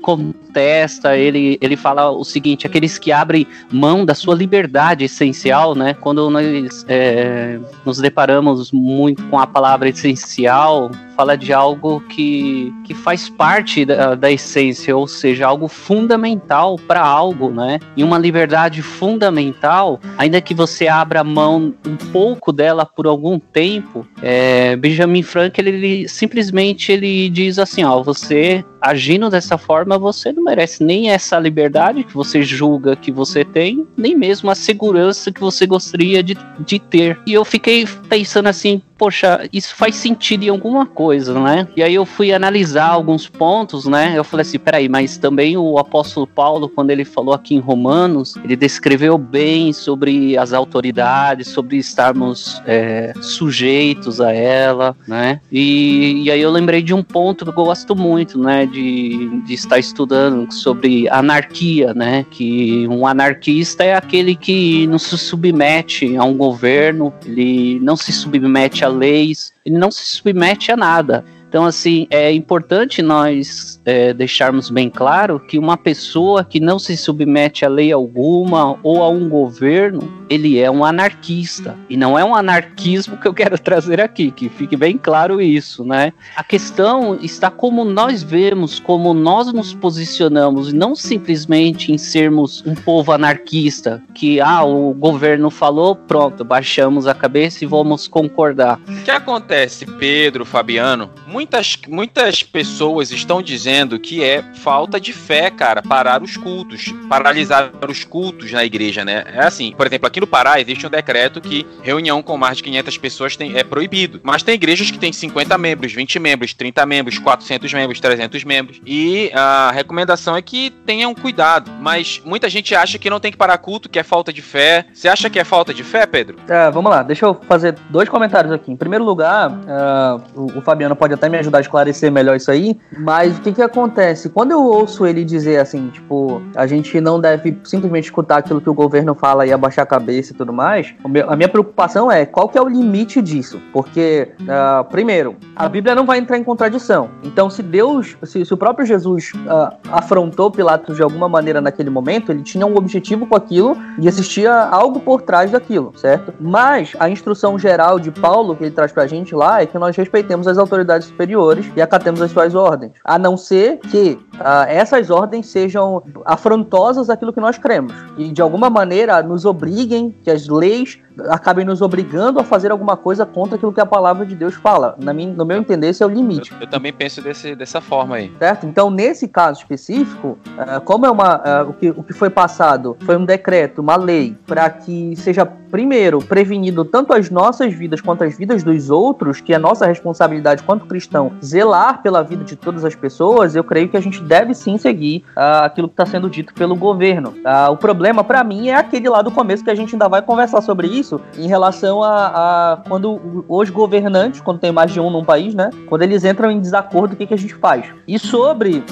contesta, 0.57 1.15
ele, 1.15 1.57
ele 1.61 1.77
fala 1.77 2.09
o 2.09 2.23
seguinte: 2.23 2.65
aqueles 2.65 2.97
que 2.97 3.11
abrem 3.11 3.45
mão 3.71 4.03
da 4.03 4.15
sua 4.15 4.33
liberdade 4.33 5.05
essencial, 5.05 5.75
né? 5.75 5.93
Quando 5.93 6.29
nós 6.29 6.85
é, 6.87 7.59
nos 7.85 7.99
deparamos 7.99 8.71
muito 8.71 9.23
com 9.25 9.37
a 9.37 9.45
palavra 9.45 9.89
essencial, 9.89 10.89
fala 11.15 11.37
de 11.37 11.53
algo 11.53 12.01
que, 12.01 12.73
que 12.85 12.93
faz 12.93 13.29
parte 13.29 13.85
da, 13.85 14.15
da 14.15 14.31
essência, 14.31 14.95
ou 14.95 15.07
seja, 15.07 15.47
algo 15.47 15.67
fundamental 15.67 16.75
para 16.87 17.01
algo, 17.01 17.49
né? 17.49 17.79
E 17.95 18.03
uma 18.03 18.17
liberdade 18.17 18.81
fundamental, 18.81 19.99
ainda 20.17 20.41
que 20.41 20.53
você 20.53 20.87
abra 20.87 21.23
mão 21.23 21.73
um 21.85 21.97
pouco 22.11 22.51
dela 22.51 22.85
por 22.85 23.07
algum 23.07 23.39
tempo, 23.39 24.07
é, 24.21 24.75
Benjamin 24.75 25.23
Franklin 25.23 25.67
ele 25.67 26.07
simplesmente 26.07 26.91
ele 26.91 27.29
diz 27.29 27.59
assim, 27.59 27.83
ó, 27.83 28.01
você 28.01 28.63
agindo 28.87 29.29
dessa 29.29 29.57
forma, 29.57 29.97
você 29.97 30.31
não 30.31 30.43
merece 30.43 30.83
nem 30.83 31.09
essa 31.09 31.39
liberdade 31.39 32.03
que 32.03 32.13
você 32.13 32.41
julga 32.41 32.95
que 32.95 33.11
você 33.11 33.43
tem, 33.43 33.85
nem 33.97 34.15
mesmo 34.15 34.49
a 34.49 34.55
segurança 34.55 35.31
que 35.31 35.39
você 35.39 35.65
gostaria 35.65 36.21
de, 36.21 36.37
de 36.59 36.79
ter. 36.79 37.19
E 37.25 37.33
eu 37.33 37.43
fiquei 37.43 37.85
pensando 38.09 38.47
assim, 38.47 38.81
poxa, 38.97 39.47
isso 39.51 39.75
faz 39.75 39.95
sentido 39.95 40.43
em 40.43 40.49
alguma 40.49 40.85
coisa, 40.85 41.39
né? 41.39 41.67
E 41.75 41.83
aí 41.83 41.93
eu 41.93 42.05
fui 42.05 42.33
analisar 42.33 42.87
alguns 42.87 43.27
pontos, 43.27 43.85
né? 43.85 44.13
Eu 44.15 44.23
falei 44.23 44.41
assim, 44.41 44.57
peraí, 44.57 44.89
mas 44.89 45.17
também 45.17 45.57
o 45.57 45.77
apóstolo 45.77 46.25
Paulo, 46.25 46.69
quando 46.69 46.89
ele 46.89 47.05
falou 47.05 47.33
aqui 47.33 47.55
em 47.55 47.59
Romanos, 47.59 48.35
ele 48.43 48.55
descreveu 48.55 49.17
bem 49.17 49.71
sobre 49.73 50.37
as 50.37 50.53
autoridades, 50.53 51.49
sobre 51.49 51.77
estarmos 51.77 52.61
é, 52.65 53.13
sujeitos 53.21 54.19
a 54.19 54.31
ela, 54.33 54.95
né? 55.07 55.41
E, 55.51 56.23
e 56.23 56.31
aí 56.31 56.41
eu 56.41 56.51
lembrei 56.51 56.81
de 56.81 56.93
um 56.93 57.03
ponto 57.03 57.45
que 57.45 57.51
eu 57.51 57.53
gosto 57.53 57.95
muito, 57.95 58.39
né? 58.39 58.67
de, 58.67 58.76
de 58.81 59.53
estar 59.53 59.79
estudando 59.79 60.51
sobre 60.51 61.09
anarquia, 61.09 61.93
né? 61.93 62.25
Que 62.29 62.87
um 62.87 63.05
anarquista 63.05 63.83
é 63.83 63.95
aquele 63.95 64.35
que 64.35 64.87
não 64.87 64.99
se 64.99 65.17
submete 65.17 66.15
a 66.17 66.23
um 66.23 66.35
governo, 66.35 67.13
ele 67.25 67.79
não 67.81 67.95
se 67.95 68.11
submete 68.11 68.83
a 68.83 68.87
leis, 68.87 69.53
ele 69.65 69.77
não 69.77 69.91
se 69.91 70.05
submete 70.05 70.71
a 70.71 70.77
nada. 70.77 71.25
Então, 71.49 71.65
assim, 71.65 72.07
é 72.09 72.31
importante 72.31 73.01
nós 73.01 73.79
é, 73.85 74.13
deixarmos 74.13 74.69
bem 74.69 74.89
claro 74.89 75.39
que 75.39 75.57
uma 75.57 75.77
pessoa 75.77 76.43
que 76.43 76.59
não 76.59 76.77
se 76.77 76.97
submete 76.97 77.63
a 77.63 77.69
lei 77.69 77.91
alguma 77.91 78.77
ou 78.83 79.01
a 79.01 79.09
um 79.09 79.29
governo, 79.29 80.25
ele 80.29 80.59
é 80.59 80.69
um 80.69 80.83
anarquista. 80.83 81.77
E 81.89 81.95
não 81.95 82.19
é 82.19 82.25
um 82.25 82.35
anarquismo 82.35 83.17
que 83.17 83.27
eu 83.27 83.33
quero 83.33 83.57
trazer 83.59 84.01
aqui, 84.01 84.29
que 84.29 84.49
fique 84.49 84.75
bem 84.75 84.97
claro 84.97 85.41
isso, 85.41 85.85
né? 85.85 86.11
A 86.35 86.43
questão 86.43 87.17
está 87.21 87.49
como 87.49 87.85
nós 87.85 88.21
vemos, 88.21 88.79
como 88.79 89.13
nós 89.13 89.51
nos 89.53 89.73
posicionamos, 89.73 90.73
não 90.73 90.95
simplesmente 90.95 91.93
em 91.93 91.97
sermos 91.97 92.61
um 92.65 92.75
povo 92.75 93.13
anarquista, 93.13 94.03
que, 94.13 94.41
ah, 94.41 94.63
o 94.63 94.93
governo 94.93 95.49
falou, 95.49 95.95
pronto, 95.95 96.43
baixamos 96.43 97.07
a 97.07 97.13
cabeça 97.13 97.63
e 97.63 97.67
vamos 97.67 98.07
concordar. 98.07 98.79
O 98.87 99.03
que 99.03 99.11
acontece, 99.11 99.85
Pedro, 99.85 100.45
Fabiano? 100.45 101.09
Muitas, 101.37 101.77
muitas 101.87 102.41
pessoas 102.41 103.11
estão 103.11 103.43
dizendo 103.43 103.99
que 103.99 104.23
é 104.23 104.41
falta 104.55 104.99
de 104.99 105.13
fé, 105.13 105.51
cara, 105.51 105.83
parar 105.83 106.23
os 106.23 106.35
cultos, 106.35 106.91
paralisar 107.07 107.71
os 107.87 108.03
cultos 108.03 108.51
na 108.51 108.65
igreja, 108.65 109.05
né? 109.05 109.23
É 109.27 109.45
assim, 109.45 109.71
por 109.77 109.85
exemplo, 109.85 110.07
aqui 110.07 110.19
no 110.19 110.25
Pará 110.25 110.59
existe 110.59 110.87
um 110.87 110.89
decreto 110.89 111.39
que 111.39 111.63
reunião 111.83 112.23
com 112.23 112.37
mais 112.37 112.57
de 112.57 112.63
500 112.63 112.97
pessoas 112.97 113.35
tem, 113.35 113.55
é 113.55 113.63
proibido. 113.63 114.19
Mas 114.23 114.41
tem 114.41 114.55
igrejas 114.55 114.89
que 114.89 114.97
tem 114.97 115.13
50 115.13 115.55
membros, 115.59 115.93
20 115.93 116.17
membros, 116.17 116.55
30 116.55 116.83
membros, 116.87 117.19
400 117.19 117.71
membros, 117.71 117.99
300 117.99 118.43
membros. 118.43 118.81
E 118.83 119.29
a 119.35 119.69
recomendação 119.71 120.35
é 120.35 120.41
que 120.41 120.71
tenham 120.87 121.13
cuidado. 121.13 121.69
Mas 121.79 122.19
muita 122.25 122.49
gente 122.49 122.73
acha 122.73 122.97
que 122.97 123.11
não 123.11 123.19
tem 123.19 123.31
que 123.31 123.37
parar 123.37 123.59
culto, 123.59 123.87
que 123.87 123.99
é 123.99 124.03
falta 124.03 124.33
de 124.33 124.41
fé. 124.41 124.87
Você 124.91 125.07
acha 125.07 125.29
que 125.29 125.37
é 125.37 125.43
falta 125.43 125.71
de 125.71 125.83
fé, 125.83 126.07
Pedro? 126.07 126.37
É, 126.47 126.71
vamos 126.71 126.89
lá, 126.89 127.03
deixa 127.03 127.27
eu 127.27 127.35
fazer 127.47 127.75
dois 127.91 128.09
comentários 128.09 128.51
aqui. 128.51 128.71
Em 128.71 128.75
primeiro 128.75 129.05
lugar, 129.05 129.51
uh, 129.51 130.23
o, 130.33 130.57
o 130.57 130.61
Fabiano 130.63 130.95
pode 130.95 131.13
até 131.13 131.26
me 131.29 131.37
ajudar 131.37 131.59
a 131.59 131.61
esclarecer 131.61 132.11
melhor 132.11 132.35
isso 132.35 132.51
aí, 132.51 132.77
mas 132.97 133.37
o 133.37 133.41
que 133.41 133.53
que 133.53 133.61
acontece? 133.61 134.29
Quando 134.29 134.51
eu 134.51 134.61
ouço 134.61 135.05
ele 135.05 135.23
dizer 135.23 135.59
assim, 135.59 135.89
tipo, 135.89 136.41
a 136.55 136.67
gente 136.67 136.99
não 137.01 137.19
deve 137.19 137.57
simplesmente 137.63 138.05
escutar 138.05 138.37
aquilo 138.37 138.61
que 138.61 138.69
o 138.69 138.73
governo 138.73 139.15
fala 139.15 139.45
e 139.45 139.51
abaixar 139.51 139.83
a 139.83 139.85
cabeça 139.85 140.33
e 140.33 140.35
tudo 140.35 140.53
mais, 140.53 140.93
a 141.27 141.35
minha 141.35 141.49
preocupação 141.49 142.11
é 142.11 142.25
qual 142.25 142.49
que 142.49 142.57
é 142.57 142.61
o 142.61 142.67
limite 142.67 143.21
disso? 143.21 143.61
Porque, 143.71 144.31
uh, 144.41 144.83
primeiro, 144.85 145.35
a 145.55 145.67
Bíblia 145.67 145.95
não 145.95 146.05
vai 146.05 146.19
entrar 146.19 146.37
em 146.37 146.43
contradição. 146.43 147.09
Então, 147.23 147.49
se 147.49 147.63
Deus, 147.63 148.15
se, 148.23 148.45
se 148.45 148.53
o 148.53 148.57
próprio 148.57 148.85
Jesus 148.85 149.31
uh, 149.33 149.75
afrontou 149.91 150.51
Pilatos 150.51 150.95
de 150.95 151.03
alguma 151.03 151.27
maneira 151.27 151.61
naquele 151.61 151.89
momento, 151.89 152.31
ele 152.31 152.43
tinha 152.43 152.65
um 152.65 152.75
objetivo 152.75 153.25
com 153.25 153.35
aquilo 153.35 153.77
e 153.99 154.07
existia 154.07 154.53
algo 154.53 154.99
por 154.99 155.21
trás 155.21 155.51
daquilo, 155.51 155.93
certo? 155.97 156.33
Mas 156.39 156.93
a 156.99 157.09
instrução 157.09 157.57
geral 157.57 157.99
de 157.99 158.11
Paulo 158.11 158.55
que 158.55 158.63
ele 158.63 158.71
traz 158.71 158.91
pra 158.91 159.07
gente 159.07 159.35
lá 159.35 159.61
é 159.61 159.65
que 159.65 159.77
nós 159.77 159.95
respeitemos 159.95 160.47
as 160.47 160.57
autoridades 160.57 161.11
superiores 161.17 161.65
e 161.75 161.81
acatemos 161.81 162.21
as 162.21 162.29
suas 162.31 162.53
ordens. 162.53 162.93
A 163.03 163.17
não 163.17 163.35
ser 163.35 163.79
que 163.79 164.19
uh, 164.39 164.67
essas 164.67 165.09
ordens 165.09 165.47
sejam 165.47 166.03
afrontosas 166.25 167.09
àquilo 167.09 167.33
que 167.33 167.39
nós 167.39 167.57
cremos. 167.57 167.93
E 168.17 168.31
de 168.31 168.41
alguma 168.41 168.69
maneira 168.69 169.21
nos 169.21 169.45
obriguem, 169.45 170.15
que 170.23 170.29
as 170.29 170.47
leis 170.47 170.99
acabem 171.29 171.65
nos 171.65 171.81
obrigando 171.81 172.39
a 172.39 172.43
fazer 172.43 172.71
alguma 172.71 172.95
coisa 172.95 173.25
contra 173.25 173.55
aquilo 173.55 173.73
que 173.73 173.81
a 173.81 173.85
palavra 173.85 174.25
de 174.25 174.35
Deus 174.35 174.55
fala. 174.55 174.95
Na 175.01 175.13
minha, 175.13 175.33
no 175.33 175.45
meu 175.45 175.57
entender, 175.57 175.89
esse 175.89 176.03
é 176.03 176.05
o 176.05 176.09
limite. 176.09 176.51
Eu, 176.51 176.61
eu 176.61 176.67
também 176.67 176.93
penso 176.93 177.21
desse, 177.21 177.55
dessa 177.55 177.81
forma 177.81 178.15
aí. 178.15 178.31
Certo? 178.37 178.65
Então, 178.65 178.89
nesse 178.89 179.27
caso 179.27 179.59
específico, 179.59 180.37
uh, 180.57 180.81
como 180.81 181.05
é 181.05 181.11
uma. 181.11 181.37
Uh, 181.37 181.69
o, 181.69 181.73
que, 181.73 181.89
o 181.89 182.03
que 182.03 182.13
foi 182.13 182.29
passado 182.29 182.97
foi 183.01 183.17
um 183.17 183.25
decreto, 183.25 183.81
uma 183.81 183.95
lei, 183.95 184.37
para 184.45 184.69
que 184.69 185.15
seja, 185.15 185.45
primeiro, 185.45 186.19
prevenido 186.19 186.85
tanto 186.85 187.13
as 187.13 187.29
nossas 187.29 187.73
vidas 187.73 188.01
quanto 188.01 188.23
as 188.23 188.37
vidas 188.37 188.63
dos 188.63 188.89
outros, 188.89 189.41
que 189.41 189.53
é 189.53 189.57
nossa 189.57 189.85
responsabilidade 189.85 190.63
quanto 190.63 190.85
cristão 190.85 191.31
zelar 191.43 192.01
pela 192.01 192.23
vida 192.23 192.43
de 192.43 192.55
todas 192.55 192.85
as 192.85 192.95
pessoas, 192.95 193.55
eu 193.55 193.63
creio 193.63 193.89
que 193.89 193.97
a 193.97 194.01
gente 194.01 194.21
deve 194.27 194.53
sim 194.53 194.77
seguir 194.77 195.23
uh, 195.35 195.63
aquilo 195.63 195.87
que 195.87 195.93
está 195.93 196.05
sendo 196.05 196.29
dito 196.29 196.53
pelo 196.53 196.75
governo. 196.75 197.33
o 197.71 197.77
problema, 197.77 198.23
para 198.23 198.43
mim, 198.43 198.69
é 198.69 198.75
aquele 198.75 199.09
lá 199.09 199.21
do 199.21 199.31
começo 199.31 199.63
que 199.63 199.69
a 199.69 199.75
gente 199.75 199.95
ainda 199.95 200.07
vai 200.07 200.21
conversar 200.21 200.61
sobre 200.61 200.87
isso 200.87 201.19
em 201.37 201.47
relação 201.47 202.03
a, 202.03 202.27
a, 202.27 202.77
quando 202.87 203.45
os 203.47 203.69
governantes, 203.69 204.41
quando 204.41 204.59
tem 204.59 204.71
mais 204.71 204.91
de 204.91 204.99
um 204.99 205.09
num 205.09 205.23
país, 205.23 205.55
né? 205.55 205.69
Quando 205.87 206.01
eles 206.01 206.23
entram 206.23 206.51
em 206.51 206.59
desacordo, 206.59 207.13
o 207.13 207.17
que, 207.17 207.25
que 207.25 207.33
a 207.33 207.37
gente 207.37 207.55
faz? 207.55 207.85
E 208.07 208.19
sobre 208.19 208.77
uh, 208.77 208.83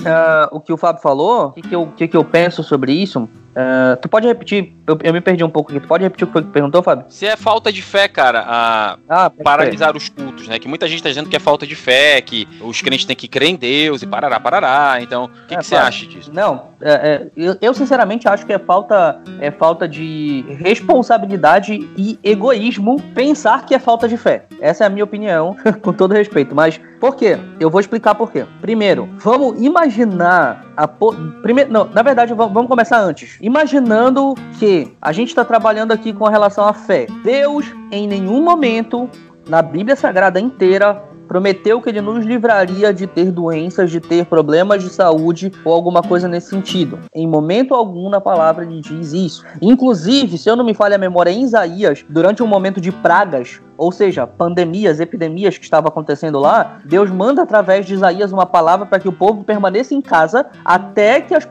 o 0.51 0.59
que 0.59 0.71
o 0.71 0.77
Fábio 0.77 1.01
falou, 1.01 1.47
o 1.47 1.51
que, 1.51 1.61
que, 1.61 1.85
que, 1.97 2.07
que 2.07 2.17
eu 2.17 2.23
penso 2.23 2.63
sobre 2.63 2.93
isso, 2.93 3.27
Uh, 3.55 3.95
tu 4.01 4.09
pode 4.09 4.27
repetir? 4.27 4.75
Eu, 4.85 4.97
eu, 5.01 5.13
me 5.13 5.21
perdi 5.21 5.41
um 5.41 5.49
pouco 5.49 5.71
aqui. 5.71 5.79
Tu 5.79 5.87
pode 5.87 6.03
repetir 6.03 6.25
o 6.25 6.27
que 6.27 6.33
foi 6.33 6.43
que 6.43 6.49
perguntou, 6.49 6.83
Fábio? 6.83 7.05
Se 7.07 7.25
é 7.25 7.37
falta 7.37 7.71
de 7.71 7.81
fé, 7.81 8.07
cara, 8.09 8.43
a 8.45 8.97
ah, 9.07 9.29
paralisar 9.29 9.91
ser. 9.91 9.97
os 9.97 10.09
cultos, 10.09 10.47
né? 10.49 10.59
Que 10.59 10.67
muita 10.67 10.87
gente 10.89 11.01
tá 11.01 11.07
dizendo 11.07 11.29
que 11.29 11.35
é 11.37 11.39
falta 11.39 11.65
de 11.65 11.73
fé, 11.73 12.19
que 12.19 12.45
os 12.61 12.81
crentes 12.81 13.05
têm 13.05 13.15
que 13.15 13.29
crer 13.29 13.49
em 13.49 13.55
Deus 13.55 14.01
e 14.01 14.07
parará, 14.07 14.39
parará. 14.41 14.97
Então, 15.01 15.25
o 15.25 15.47
que, 15.47 15.55
é, 15.55 15.57
que 15.57 15.65
você 15.65 15.75
acha 15.75 16.05
disso? 16.05 16.31
Não, 16.33 16.71
é, 16.81 16.91
é, 16.91 17.27
eu, 17.37 17.57
eu, 17.61 17.73
sinceramente 17.73 18.27
acho 18.27 18.45
que 18.45 18.51
é 18.51 18.59
falta, 18.59 19.21
é 19.39 19.49
falta 19.49 19.87
de 19.87 20.43
responsabilidade 20.59 21.89
e 21.95 22.19
egoísmo 22.21 23.01
pensar 23.13 23.65
que 23.65 23.73
é 23.73 23.79
falta 23.79 24.05
de 24.05 24.17
fé. 24.17 24.45
Essa 24.59 24.83
é 24.83 24.87
a 24.87 24.89
minha 24.89 25.05
opinião, 25.05 25.55
com 25.81 25.93
todo 25.93 26.13
respeito. 26.13 26.53
Mas 26.53 26.79
por 27.05 27.15
quê? 27.15 27.37
Eu 27.59 27.69
vou 27.69 27.79
explicar 27.79 28.15
por 28.15 28.31
quê. 28.31 28.47
Primeiro, 28.59 29.07
vamos 29.17 29.61
imaginar 29.61 30.65
a. 30.75 30.87
Po... 30.87 31.13
Primeiro, 31.43 31.71
não, 31.71 31.85
na 31.85 32.01
verdade, 32.01 32.33
vamos 32.33 32.67
começar 32.67 32.99
antes 32.99 33.37
imaginando 33.39 34.33
que 34.57 34.91
a 34.99 35.11
gente 35.11 35.27
está 35.27 35.45
trabalhando 35.45 35.91
aqui 35.91 36.11
com 36.11 36.25
relação 36.25 36.65
à 36.67 36.73
fé. 36.73 37.05
Deus, 37.23 37.71
em 37.91 38.07
nenhum 38.07 38.41
momento, 38.41 39.07
na 39.47 39.61
Bíblia 39.61 39.95
Sagrada 39.95 40.39
inteira, 40.39 40.99
prometeu 41.27 41.81
que 41.81 41.89
ele 41.89 42.01
nos 42.01 42.25
livraria 42.25 42.93
de 42.93 43.07
ter 43.07 43.31
doenças, 43.31 43.91
de 43.91 43.99
ter 43.99 44.25
problemas 44.25 44.83
de 44.83 44.89
saúde 44.89 45.51
ou 45.63 45.73
alguma 45.73 46.01
coisa 46.01 46.27
nesse 46.27 46.49
sentido. 46.49 46.99
Em 47.13 47.27
momento 47.27 47.73
algum 47.73 48.09
na 48.09 48.21
palavra 48.21 48.63
ele 48.63 48.81
diz 48.81 49.13
isso. 49.13 49.45
Inclusive, 49.61 50.37
se 50.37 50.49
eu 50.49 50.55
não 50.55 50.63
me 50.63 50.73
falha 50.73 50.95
a 50.95 50.99
memória, 50.99 51.31
em 51.31 51.43
Isaías, 51.43 52.05
durante 52.07 52.41
um 52.41 52.47
momento 52.47 52.79
de 52.79 52.91
pragas, 52.91 53.59
ou 53.77 53.91
seja, 53.91 54.25
pandemias, 54.25 54.99
epidemias 54.99 55.57
que 55.57 55.63
estavam 55.63 55.89
acontecendo 55.89 56.39
lá, 56.39 56.77
Deus 56.85 57.09
manda 57.09 57.41
através 57.41 57.85
de 57.85 57.93
Isaías 57.93 58.31
uma 58.31 58.45
palavra 58.45 58.85
para 58.85 58.99
que 58.99 59.07
o 59.07 59.11
povo 59.11 59.43
permaneça 59.43 59.93
em 59.93 60.01
casa 60.01 60.45
até 60.63 61.21
que 61.21 61.33
as, 61.33 61.47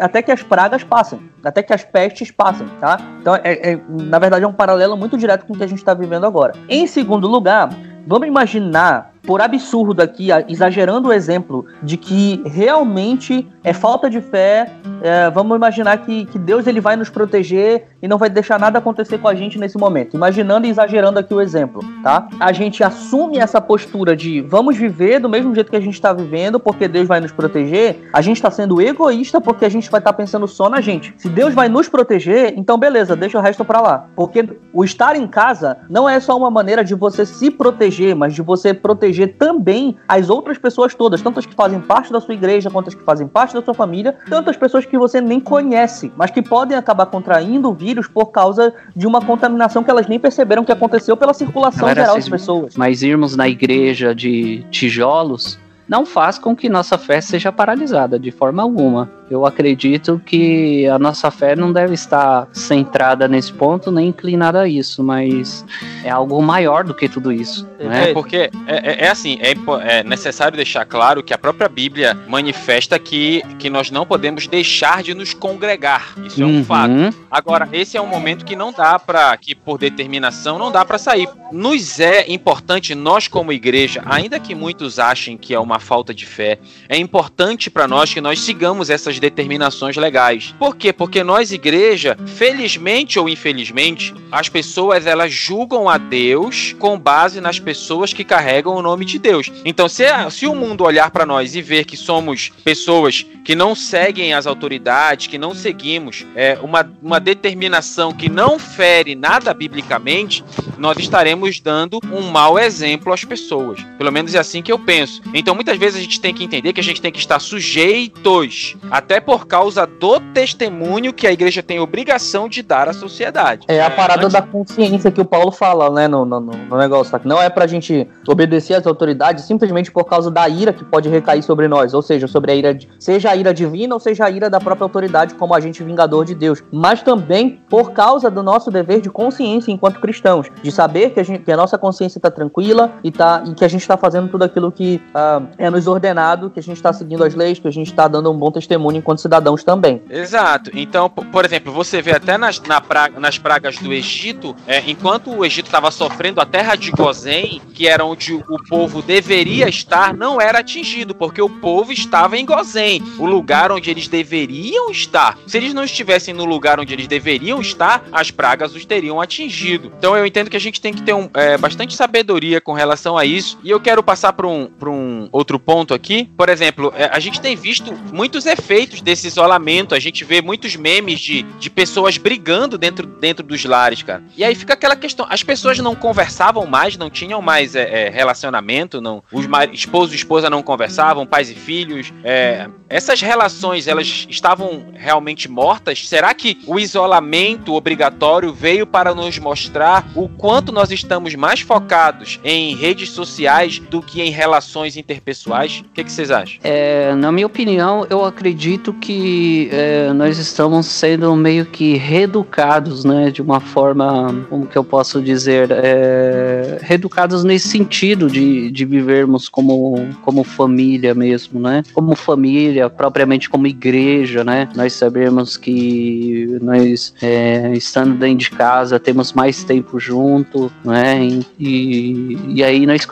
até 0.00 0.22
que 0.22 0.32
as 0.32 0.42
pragas 0.42 0.82
passem, 0.82 1.20
até 1.44 1.62
que 1.62 1.72
as 1.72 1.84
pestes 1.84 2.30
passem, 2.30 2.66
tá? 2.80 2.98
Então, 3.20 3.34
é, 3.36 3.72
é 3.72 3.80
na 3.88 4.18
verdade, 4.18 4.44
é 4.44 4.48
um 4.48 4.52
paralelo 4.52 4.96
muito 4.96 5.18
direto 5.18 5.44
com 5.44 5.52
o 5.52 5.56
que 5.56 5.64
a 5.64 5.66
gente 5.66 5.78
está 5.78 5.94
vivendo 5.94 6.24
agora. 6.24 6.54
Em 6.68 6.86
segundo 6.86 7.26
lugar, 7.28 7.68
vamos 8.06 8.28
imaginar 8.28 9.12
por 9.26 9.42
absurdo 9.42 10.00
aqui, 10.00 10.28
exagerando 10.48 11.08
o 11.08 11.12
exemplo 11.12 11.66
de 11.82 11.96
que 11.96 12.40
realmente 12.46 13.46
é 13.64 13.72
falta 13.72 14.08
de 14.08 14.20
fé, 14.20 14.70
é, 15.02 15.28
vamos 15.30 15.56
imaginar 15.56 15.98
que, 15.98 16.24
que 16.26 16.38
Deus 16.38 16.66
ele 16.66 16.80
vai 16.80 16.96
nos 16.96 17.10
proteger 17.10 17.88
e 18.00 18.06
não 18.06 18.16
vai 18.16 18.30
deixar 18.30 18.58
nada 18.58 18.78
acontecer 18.78 19.18
com 19.18 19.26
a 19.26 19.34
gente 19.34 19.58
nesse 19.58 19.76
momento. 19.76 20.16
Imaginando 20.16 20.66
e 20.66 20.70
exagerando 20.70 21.18
aqui 21.18 21.34
o 21.34 21.40
exemplo, 21.40 21.82
tá? 22.02 22.28
A 22.38 22.52
gente 22.52 22.84
assume 22.84 23.38
essa 23.38 23.60
postura 23.60 24.14
de 24.14 24.40
vamos 24.40 24.76
viver 24.76 25.18
do 25.18 25.28
mesmo 25.28 25.52
jeito 25.54 25.70
que 25.70 25.76
a 25.76 25.80
gente 25.80 25.94
está 25.94 26.12
vivendo 26.12 26.60
porque 26.60 26.86
Deus 26.86 27.08
vai 27.08 27.20
nos 27.20 27.32
proteger. 27.32 28.08
A 28.12 28.22
gente 28.22 28.36
está 28.36 28.50
sendo 28.50 28.80
egoísta 28.80 29.40
porque 29.40 29.64
a 29.64 29.68
gente 29.68 29.90
vai 29.90 30.00
estar 30.00 30.12
tá 30.12 30.16
pensando 30.16 30.46
só 30.46 30.70
na 30.70 30.80
gente. 30.80 31.12
Se 31.18 31.28
Deus 31.28 31.52
vai 31.52 31.68
nos 31.68 31.88
proteger, 31.88 32.54
então 32.56 32.78
beleza, 32.78 33.16
deixa 33.16 33.38
o 33.38 33.42
resto 33.42 33.64
para 33.64 33.80
lá. 33.80 34.08
Porque 34.14 34.48
o 34.72 34.84
estar 34.84 35.16
em 35.16 35.26
casa 35.26 35.78
não 35.90 36.08
é 36.08 36.20
só 36.20 36.36
uma 36.36 36.50
maneira 36.50 36.84
de 36.84 36.94
você 36.94 37.26
se 37.26 37.50
proteger, 37.50 38.14
mas 38.14 38.32
de 38.32 38.42
você 38.42 38.72
proteger 38.72 39.15
proteger 39.16 39.34
também 39.38 39.96
as 40.06 40.28
outras 40.28 40.58
pessoas 40.58 40.94
todas, 40.94 41.22
tanto 41.22 41.38
as 41.38 41.46
que 41.46 41.54
fazem 41.54 41.80
parte 41.80 42.12
da 42.12 42.20
sua 42.20 42.34
igreja, 42.34 42.70
quanto 42.70 42.88
as 42.88 42.94
que 42.94 43.02
fazem 43.02 43.26
parte 43.26 43.54
da 43.54 43.62
sua 43.62 43.74
família, 43.74 44.16
tanto 44.28 44.50
as 44.50 44.56
pessoas 44.56 44.84
que 44.84 44.98
você 44.98 45.20
nem 45.20 45.40
conhece, 45.40 46.12
mas 46.16 46.30
que 46.30 46.42
podem 46.42 46.76
acabar 46.76 47.06
contraindo 47.06 47.70
o 47.70 47.74
vírus 47.74 48.06
por 48.06 48.26
causa 48.26 48.74
de 48.94 49.06
uma 49.06 49.20
contaminação 49.20 49.82
que 49.82 49.90
elas 49.90 50.06
nem 50.06 50.20
perceberam 50.20 50.64
que 50.64 50.72
aconteceu 50.72 51.16
pela 51.16 51.32
circulação 51.32 51.80
Galera, 51.80 52.02
geral 52.02 52.16
das 52.16 52.28
pessoas. 52.28 52.76
Mas 52.76 53.02
irmos 53.02 53.36
na 53.36 53.48
igreja 53.48 54.14
de 54.14 54.64
tijolos 54.70 55.58
não 55.88 56.04
faz 56.04 56.38
com 56.38 56.54
que 56.54 56.68
nossa 56.68 56.98
fé 56.98 57.20
seja 57.20 57.52
paralisada 57.52 58.18
de 58.18 58.30
forma 58.30 58.62
alguma. 58.62 59.08
Eu 59.30 59.46
acredito 59.46 60.20
que 60.24 60.86
a 60.88 60.98
nossa 60.98 61.30
fé 61.30 61.56
não 61.56 61.72
deve 61.72 61.94
estar 61.94 62.48
centrada 62.52 63.28
nesse 63.28 63.52
ponto, 63.52 63.90
nem 63.90 64.08
inclinada 64.08 64.62
a 64.62 64.68
isso, 64.68 65.02
mas 65.02 65.64
é 66.04 66.10
algo 66.10 66.40
maior 66.42 66.84
do 66.84 66.94
que 66.94 67.08
tudo 67.08 67.32
isso. 67.32 67.66
Né? 67.78 68.10
É 68.10 68.12
porque 68.12 68.36
é, 68.36 68.50
é, 68.66 69.04
é 69.06 69.08
assim, 69.08 69.38
é, 69.40 69.54
é 69.88 70.02
necessário 70.02 70.56
deixar 70.56 70.84
claro 70.84 71.22
que 71.22 71.32
a 71.34 71.38
própria 71.38 71.68
Bíblia 71.68 72.16
manifesta 72.28 72.98
que, 72.98 73.42
que 73.58 73.68
nós 73.70 73.90
não 73.90 74.06
podemos 74.06 74.46
deixar 74.46 75.02
de 75.02 75.14
nos 75.14 75.34
congregar. 75.34 76.14
Isso 76.24 76.42
é 76.42 76.46
um 76.46 76.56
Uhum. 76.56 76.64
fato. 76.64 76.92
Agora, 77.30 77.68
esse 77.72 77.96
é 77.96 78.00
um 78.00 78.06
momento 78.06 78.44
que 78.44 78.56
não 78.56 78.72
dá 78.72 78.98
para, 78.98 79.36
que 79.36 79.54
por 79.54 79.78
determinação 79.78 80.58
não 80.58 80.70
dá 80.72 80.84
para 80.84 80.98
sair. 80.98 81.28
Nos 81.52 82.00
é 82.00 82.30
importante 82.30 82.94
nós 82.94 83.28
como 83.28 83.52
igreja, 83.52 84.02
ainda 84.06 84.40
que 84.40 84.54
muitos 84.54 84.98
achem 84.98 85.36
que 85.36 85.54
é 85.54 85.60
uma 85.60 85.78
falta 85.78 86.14
de 86.14 86.26
fé, 86.26 86.58
é 86.88 86.96
importante 86.96 87.70
para 87.70 87.86
nós 87.86 88.12
que 88.12 88.20
nós 88.20 88.40
sigamos 88.40 88.90
essas 88.90 89.15
determinações 89.20 89.96
legais. 89.96 90.54
Por 90.58 90.76
quê? 90.76 90.92
Porque 90.92 91.22
nós 91.24 91.52
igreja, 91.52 92.16
felizmente 92.26 93.18
ou 93.18 93.28
infelizmente, 93.28 94.14
as 94.30 94.48
pessoas 94.48 95.06
elas 95.06 95.32
julgam 95.32 95.88
a 95.88 95.98
Deus 95.98 96.74
com 96.78 96.98
base 96.98 97.40
nas 97.40 97.58
pessoas 97.58 98.12
que 98.12 98.24
carregam 98.24 98.74
o 98.74 98.82
nome 98.82 99.04
de 99.04 99.18
Deus. 99.18 99.50
Então, 99.64 99.88
se, 99.88 100.04
a- 100.04 100.30
se 100.30 100.46
o 100.46 100.54
mundo 100.54 100.84
olhar 100.84 101.10
para 101.10 101.26
nós 101.26 101.54
e 101.54 101.62
ver 101.62 101.84
que 101.84 101.96
somos 101.96 102.50
pessoas 102.64 103.24
que 103.44 103.54
não 103.54 103.74
seguem 103.74 104.34
as 104.34 104.46
autoridades, 104.46 105.26
que 105.28 105.38
não 105.38 105.54
seguimos 105.54 106.26
é, 106.34 106.58
uma, 106.62 106.90
uma 107.02 107.20
determinação 107.20 108.12
que 108.12 108.28
não 108.28 108.58
fere 108.58 109.14
nada 109.14 109.54
biblicamente, 109.54 110.42
nós 110.78 110.96
estaremos 110.98 111.60
dando 111.60 112.00
um 112.12 112.22
mau 112.30 112.58
exemplo 112.58 113.12
às 113.12 113.24
pessoas. 113.24 113.80
Pelo 113.98 114.10
menos 114.10 114.34
é 114.34 114.38
assim 114.38 114.62
que 114.62 114.72
eu 114.72 114.78
penso. 114.78 115.22
Então, 115.32 115.54
muitas 115.54 115.78
vezes 115.78 115.98
a 115.98 116.02
gente 116.02 116.20
tem 116.20 116.34
que 116.34 116.42
entender 116.44 116.72
que 116.72 116.80
a 116.80 116.84
gente 116.84 117.00
tem 117.00 117.12
que 117.12 117.18
estar 117.18 117.38
sujeitos, 117.38 118.76
até 119.06 119.20
por 119.20 119.46
causa 119.46 119.86
do 119.86 120.18
testemunho 120.34 121.12
que 121.12 121.28
a 121.28 121.32
igreja 121.32 121.62
tem 121.62 121.78
obrigação 121.78 122.48
de 122.48 122.60
dar 122.60 122.88
à 122.88 122.92
sociedade. 122.92 123.64
É 123.68 123.80
a 123.80 123.88
parada 123.88 124.22
antes- 124.22 124.32
da 124.32 124.42
consciência 124.42 125.12
que 125.12 125.20
o 125.20 125.24
Paulo 125.24 125.52
fala, 125.52 125.88
né, 125.90 126.08
no, 126.08 126.24
no, 126.24 126.40
no 126.40 126.76
negócio, 126.76 127.12
tá? 127.12 127.18
Que 127.20 127.28
não 127.28 127.40
é 127.40 127.48
pra 127.48 127.68
gente 127.68 128.08
obedecer 128.26 128.74
às 128.74 128.84
autoridades 128.84 129.44
simplesmente 129.44 129.92
por 129.92 130.04
causa 130.06 130.28
da 130.28 130.48
ira 130.48 130.72
que 130.72 130.84
pode 130.84 131.08
recair 131.08 131.40
sobre 131.44 131.68
nós, 131.68 131.94
ou 131.94 132.02
seja, 132.02 132.26
sobre 132.26 132.50
a 132.50 132.54
ira, 132.56 132.74
de- 132.74 132.88
seja 132.98 133.30
a 133.30 133.36
ira 133.36 133.54
divina 133.54 133.94
ou 133.94 134.00
seja 134.00 134.24
a 134.24 134.30
ira 134.30 134.50
da 134.50 134.58
própria 134.58 134.84
autoridade 134.84 135.34
como 135.36 135.54
agente 135.54 135.84
vingador 135.84 136.24
de 136.24 136.34
Deus, 136.34 136.64
mas 136.72 137.00
também 137.00 137.60
por 137.70 137.92
causa 137.92 138.28
do 138.28 138.42
nosso 138.42 138.72
dever 138.72 139.00
de 139.00 139.08
consciência 139.08 139.70
enquanto 139.70 140.00
cristãos, 140.00 140.48
de 140.60 140.72
saber 140.72 141.10
que 141.10 141.20
a, 141.20 141.22
gente, 141.22 141.44
que 141.44 141.52
a 141.52 141.56
nossa 141.56 141.78
consciência 141.78 142.20
tá 142.20 142.30
tranquila 142.30 142.94
e, 143.04 143.12
tá, 143.12 143.44
e 143.46 143.54
que 143.54 143.64
a 143.64 143.68
gente 143.68 143.86
tá 143.86 143.96
fazendo 143.96 144.28
tudo 144.28 144.42
aquilo 144.42 144.72
que 144.72 145.00
ah, 145.14 145.42
é 145.58 145.70
nos 145.70 145.86
ordenado, 145.86 146.50
que 146.50 146.58
a 146.58 146.62
gente 146.62 146.82
tá 146.82 146.92
seguindo 146.92 147.22
as 147.22 147.36
leis, 147.36 147.60
que 147.60 147.68
a 147.68 147.72
gente 147.72 147.94
tá 147.94 148.08
dando 148.08 148.32
um 148.32 148.36
bom 148.36 148.50
testemunho 148.50 148.95
enquanto 148.96 149.20
cidadãos 149.20 149.62
também. 149.62 150.02
Exato. 150.08 150.70
Então, 150.74 151.08
por 151.08 151.44
exemplo, 151.44 151.72
você 151.72 152.00
vê 152.02 152.12
até 152.12 152.36
nas, 152.36 152.60
na 152.60 152.80
nas 153.18 153.38
pragas 153.38 153.76
do 153.78 153.92
Egito, 153.92 154.54
é, 154.66 154.82
enquanto 154.86 155.30
o 155.30 155.44
Egito 155.44 155.66
estava 155.66 155.90
sofrendo, 155.90 156.40
a 156.40 156.46
terra 156.46 156.76
de 156.76 156.90
Gozém, 156.90 157.60
que 157.74 157.86
era 157.86 158.04
onde 158.04 158.34
o 158.34 158.44
povo 158.68 159.02
deveria 159.02 159.68
estar, 159.68 160.14
não 160.14 160.40
era 160.40 160.60
atingido, 160.60 161.14
porque 161.14 161.42
o 161.42 161.48
povo 161.48 161.92
estava 161.92 162.38
em 162.38 162.44
Gozém, 162.44 163.02
o 163.18 163.26
lugar 163.26 163.72
onde 163.72 163.90
eles 163.90 164.08
deveriam 164.08 164.90
estar. 164.90 165.38
Se 165.46 165.56
eles 165.56 165.74
não 165.74 165.84
estivessem 165.84 166.32
no 166.32 166.44
lugar 166.44 166.78
onde 166.80 166.92
eles 166.92 167.06
deveriam 167.06 167.60
estar, 167.60 168.04
as 168.12 168.30
pragas 168.30 168.74
os 168.74 168.84
teriam 168.84 169.20
atingido. 169.20 169.92
Então, 169.98 170.16
eu 170.16 170.24
entendo 170.24 170.50
que 170.50 170.56
a 170.56 170.60
gente 170.60 170.80
tem 170.80 170.92
que 170.92 171.02
ter 171.02 171.14
um, 171.14 171.28
é, 171.34 171.58
bastante 171.58 171.94
sabedoria 171.94 172.60
com 172.60 172.72
relação 172.72 173.16
a 173.16 173.24
isso. 173.24 173.58
E 173.62 173.70
eu 173.70 173.80
quero 173.80 174.02
passar 174.02 174.32
para 174.32 174.46
um, 174.46 174.70
um 174.82 175.28
outro 175.32 175.58
ponto 175.58 175.92
aqui. 175.92 176.30
Por 176.36 176.48
exemplo, 176.48 176.92
é, 176.96 177.10
a 177.12 177.18
gente 177.18 177.40
tem 177.40 177.56
visto 177.56 177.92
muitos 178.12 178.46
efeitos 178.46 178.85
desse 179.02 179.26
isolamento. 179.26 179.94
A 179.94 179.98
gente 179.98 180.24
vê 180.24 180.40
muitos 180.42 180.76
memes 180.76 181.20
de, 181.20 181.42
de 181.42 181.70
pessoas 181.70 182.18
brigando 182.18 182.76
dentro, 182.78 183.06
dentro 183.06 183.44
dos 183.44 183.64
lares, 183.64 184.02
cara. 184.02 184.22
E 184.36 184.44
aí 184.44 184.54
fica 184.54 184.74
aquela 184.74 184.96
questão: 184.96 185.26
as 185.28 185.42
pessoas 185.42 185.78
não 185.78 185.94
conversavam 185.94 186.66
mais, 186.66 186.96
não 186.96 187.10
tinham 187.10 187.40
mais 187.42 187.74
é, 187.74 188.06
é, 188.06 188.10
relacionamento, 188.10 189.00
não. 189.00 189.22
Os 189.32 189.46
ma- 189.46 189.64
esposo 189.66 190.12
e 190.12 190.16
esposa 190.16 190.48
não 190.50 190.62
conversavam, 190.62 191.26
pais 191.26 191.50
e 191.50 191.54
filhos. 191.54 192.12
é, 192.24 192.68
essas 192.88 193.20
relações 193.20 193.88
elas 193.88 194.26
estavam 194.28 194.92
realmente 194.94 195.50
mortas? 195.50 196.06
Será 196.08 196.32
que 196.32 196.58
o 196.66 196.78
isolamento 196.78 197.74
obrigatório 197.74 198.52
veio 198.52 198.86
para 198.86 199.12
nos 199.14 199.38
mostrar 199.38 200.06
o 200.14 200.28
quanto 200.28 200.70
nós 200.70 200.90
estamos 200.92 201.34
mais 201.34 201.60
focados 201.60 202.38
em 202.44 202.76
redes 202.76 203.10
sociais 203.10 203.78
do 203.80 204.00
que 204.00 204.22
em 204.22 204.30
relações 204.30 204.96
interpessoais? 204.96 205.80
O 205.80 205.92
que, 205.92 206.04
que 206.04 206.12
vocês 206.12 206.30
acham? 206.30 206.58
É, 206.62 207.14
na 207.14 207.32
minha 207.32 207.46
opinião, 207.46 208.06
eu 208.08 208.24
acredito 208.24 208.75
que 208.94 209.68
é, 209.72 210.12
nós 210.12 210.38
estamos 210.38 210.86
sendo 210.86 211.34
meio 211.36 211.66
que 211.66 211.94
reeducados, 211.96 213.04
né? 213.04 213.30
De 213.30 213.42
uma 213.42 213.60
forma, 213.60 214.46
como 214.48 214.66
que 214.66 214.76
eu 214.76 214.84
posso 214.84 215.20
dizer, 215.20 215.68
é, 215.70 216.78
reeducados 216.82 217.44
nesse 217.44 217.68
sentido 217.68 218.28
de, 218.28 218.70
de 218.70 218.84
vivermos 218.84 219.48
como, 219.48 220.08
como 220.22 220.44
família 220.44 221.14
mesmo, 221.14 221.60
né? 221.60 221.82
Como 221.92 222.14
família, 222.14 222.88
propriamente 222.88 223.48
como 223.48 223.66
igreja, 223.66 224.44
né? 224.44 224.68
Nós 224.74 224.92
sabemos 224.92 225.56
que 225.56 226.58
nós, 226.60 227.14
é, 227.22 227.72
estando 227.74 228.14
dentro 228.14 228.38
de 228.38 228.50
casa, 228.50 228.98
temos 228.98 229.32
mais 229.32 229.64
tempo 229.64 229.98
junto, 229.98 230.70
né? 230.84 231.40
E, 231.58 232.38
e 232.48 232.64
aí 232.64 232.86
nós 232.86 233.06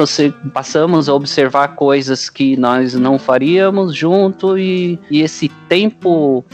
passamos 0.52 1.08
a 1.08 1.14
observar 1.14 1.68
coisas 1.68 2.28
que 2.28 2.56
nós 2.56 2.94
não 2.94 3.18
faríamos 3.18 3.94
junto 3.94 4.58
e, 4.58 4.98
e 5.10 5.22
esse 5.22 5.48
tempo 5.68 6.44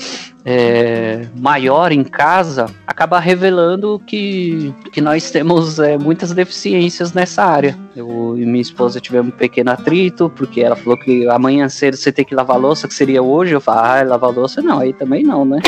é, 0.45 1.27
maior 1.37 1.93
em 1.93 2.05
casa 2.05 2.67
acaba 2.87 3.19
revelando 3.19 4.01
que, 4.07 4.75
que 4.93 5.01
nós 5.01 5.31
temos 5.31 5.79
é, 5.79 5.97
muitas 5.97 6.33
deficiências 6.33 7.13
nessa 7.13 7.45
área. 7.45 7.79
Eu 7.95 8.37
e 8.39 8.45
minha 8.45 8.61
esposa 8.61 9.01
tivemos 9.01 9.33
um 9.33 9.37
pequeno 9.37 9.71
atrito, 9.71 10.31
porque 10.31 10.61
ela 10.61 10.77
falou 10.77 10.99
que 10.99 11.27
amanhã 11.29 11.69
cedo 11.69 11.97
você 11.97 12.13
tem 12.13 12.25
que 12.25 12.35
lavar 12.35 12.59
louça, 12.59 12.87
que 12.87 12.95
seria 12.95 13.23
hoje. 13.23 13.53
Eu 13.53 13.61
falo, 13.61 13.81
ah, 13.81 14.03
lavar 14.03 14.31
louça 14.31 14.63
não, 14.63 14.81
aí 14.81 14.93
também 14.93 15.23
não, 15.23 15.45
né? 15.45 15.61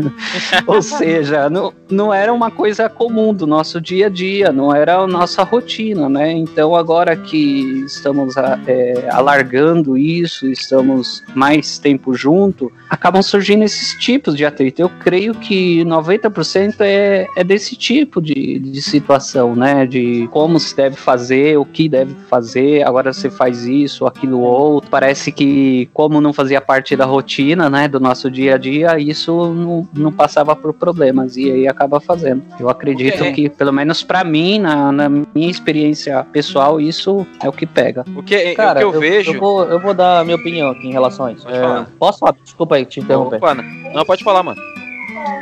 Ou 0.66 0.82
seja, 0.82 1.48
não, 1.48 1.72
não 1.90 2.12
era 2.12 2.32
uma 2.32 2.50
coisa 2.50 2.88
comum 2.88 3.32
do 3.32 3.46
nosso 3.46 3.80
dia 3.80 4.06
a 4.06 4.10
dia, 4.10 4.52
não 4.52 4.74
era 4.74 4.96
a 4.98 5.06
nossa 5.06 5.42
rotina, 5.42 6.08
né? 6.08 6.32
Então 6.32 6.74
agora 6.74 7.16
que 7.16 7.84
estamos 7.86 8.34
é, 8.66 9.08
alargando 9.10 9.96
isso, 9.96 10.46
estamos 10.46 11.22
mais 11.34 11.78
tempo 11.78 12.14
junto, 12.14 12.70
acabam 12.88 13.22
surgindo 13.22 13.64
esses 13.64 13.98
tipos 14.06 14.36
de 14.36 14.46
atrito. 14.46 14.80
Eu 14.80 14.88
creio 14.88 15.34
que 15.34 15.84
90% 15.84 16.76
é, 16.78 17.26
é 17.36 17.42
desse 17.42 17.74
tipo 17.74 18.22
de, 18.22 18.60
de 18.60 18.80
situação, 18.80 19.56
né? 19.56 19.84
De 19.84 20.28
como 20.30 20.60
se 20.60 20.76
deve 20.76 20.94
fazer, 20.94 21.58
o 21.58 21.64
que 21.64 21.88
deve 21.88 22.14
fazer, 22.30 22.86
agora 22.86 23.12
você 23.12 23.28
faz 23.28 23.66
isso, 23.66 24.06
aquilo 24.06 24.38
outro. 24.38 24.88
Parece 24.88 25.32
que, 25.32 25.90
como 25.92 26.20
não 26.20 26.32
fazia 26.32 26.60
parte 26.60 26.94
da 26.94 27.04
rotina, 27.04 27.68
né, 27.68 27.88
do 27.88 27.98
nosso 27.98 28.30
dia 28.30 28.54
a 28.54 28.58
dia, 28.58 28.96
isso 28.96 29.52
não, 29.52 29.88
não 29.92 30.12
passava 30.12 30.54
por 30.54 30.72
problemas 30.72 31.36
e 31.36 31.50
aí 31.50 31.66
acaba 31.66 31.98
fazendo. 31.98 32.44
Eu 32.60 32.68
acredito 32.68 33.24
É. 33.24 33.32
que, 33.32 33.50
pelo 33.50 33.72
menos 33.72 34.04
pra 34.04 34.22
mim, 34.22 34.60
na, 34.60 34.92
na 34.92 35.08
minha 35.08 35.50
experiência 35.50 36.24
pessoal, 36.32 36.80
isso 36.80 37.26
é 37.42 37.48
o 37.48 37.52
que 37.52 37.66
pega. 37.66 38.04
O 38.14 38.22
que, 38.22 38.54
Cara, 38.54 38.86
o 38.86 38.90
que 38.90 38.96
eu, 38.96 39.00
vejo. 39.00 39.32
Eu 39.32 39.40
vou, 39.40 39.64
eu 39.64 39.80
vou 39.80 39.92
dar 39.92 40.20
a 40.20 40.24
minha 40.24 40.36
opinião 40.36 40.70
aqui 40.70 40.86
em 40.86 40.92
relação 40.92 41.26
a 41.26 41.32
isso. 41.32 41.48
É, 41.48 41.86
posso 41.98 42.20
falar? 42.20 42.36
Desculpa 42.44 42.76
aí 42.76 42.84
te 42.84 43.00
interromper. 43.00 43.38
Opa. 43.38 43.56
Não, 43.94 44.04
pode 44.04 44.24
falar, 44.24 44.42
mano. 44.42 44.60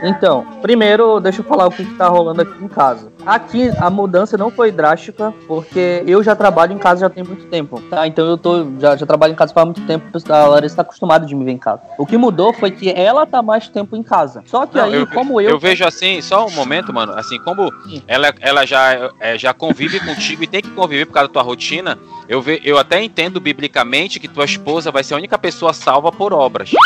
Então, 0.03 0.47
primeiro, 0.61 1.21
deixa 1.21 1.41
eu 1.41 1.45
falar 1.45 1.67
o 1.67 1.71
que, 1.71 1.85
que 1.85 1.95
tá 1.95 2.09
rolando 2.09 2.43
aqui 2.43 2.65
em 2.65 2.69
casa. 2.69 3.14
Aqui 3.27 3.71
a 3.79 3.89
mudança 3.89 4.37
não 4.37 4.51
foi 4.51 4.71
drástica, 4.71 5.33
porque 5.47 6.03
eu 6.07 6.23
já 6.23 6.37
trabalho 6.37 6.73
em 6.73 6.79
casa 6.79 7.01
já 7.03 7.11
tem 7.11 7.25
muito 7.25 7.47
tempo, 7.47 7.81
tá? 7.89 8.07
Então 8.07 8.27
eu 8.27 8.37
tô 8.37 8.67
já, 8.79 8.97
já 8.97 9.07
trabalho 9.07 9.33
em 9.33 9.37
casa 9.37 9.53
faz 9.55 9.65
muito 9.65 9.81
tempo, 9.87 10.07
a 10.29 10.47
Larissa 10.47 10.77
tá 10.77 10.83
acostumada 10.83 11.25
de 11.27 11.35
me 11.35 11.45
ver 11.45 11.53
em 11.53 11.59
casa. 11.59 11.81
O 11.97 12.05
que 12.05 12.17
mudou 12.17 12.53
foi 12.53 12.71
que 12.71 12.91
ela 12.91 13.25
tá 13.25 13.43
mais 13.43 13.69
tempo 13.69 13.97
em 13.97 14.03
casa. 14.03 14.43
Só 14.47 14.67
que 14.67 14.77
Não, 14.77 14.85
aí, 14.85 14.95
eu, 14.95 15.07
como 15.07 15.41
eu, 15.41 15.51
eu 15.51 15.59
vejo 15.59 15.85
assim, 15.85 16.21
só 16.21 16.47
um 16.47 16.51
momento, 16.51 16.93
mano. 16.93 17.13
Assim, 17.17 17.39
como 17.41 17.73
ela, 18.07 18.33
ela 18.41 18.67
já, 18.67 19.11
é, 19.21 19.39
já 19.39 19.55
convive 19.55 20.01
contigo 20.01 20.43
e 20.45 20.47
tem 20.47 20.61
que 20.61 20.71
conviver 20.71 21.07
por 21.07 21.13
causa 21.15 21.29
da 21.29 21.33
tua 21.33 21.43
rotina, 21.43 21.99
eu, 22.29 22.43
ve, 22.43 22.61
eu 22.65 22.79
até 22.79 23.03
entendo 23.03 23.41
biblicamente 23.41 24.21
que 24.21 24.29
tua 24.29 24.45
esposa 24.45 24.91
vai 24.91 25.03
ser 25.03 25.15
a 25.15 25.17
única 25.17 25.39
pessoa 25.39 25.73
salva 25.73 26.13
por 26.13 26.33
obras. 26.33 26.71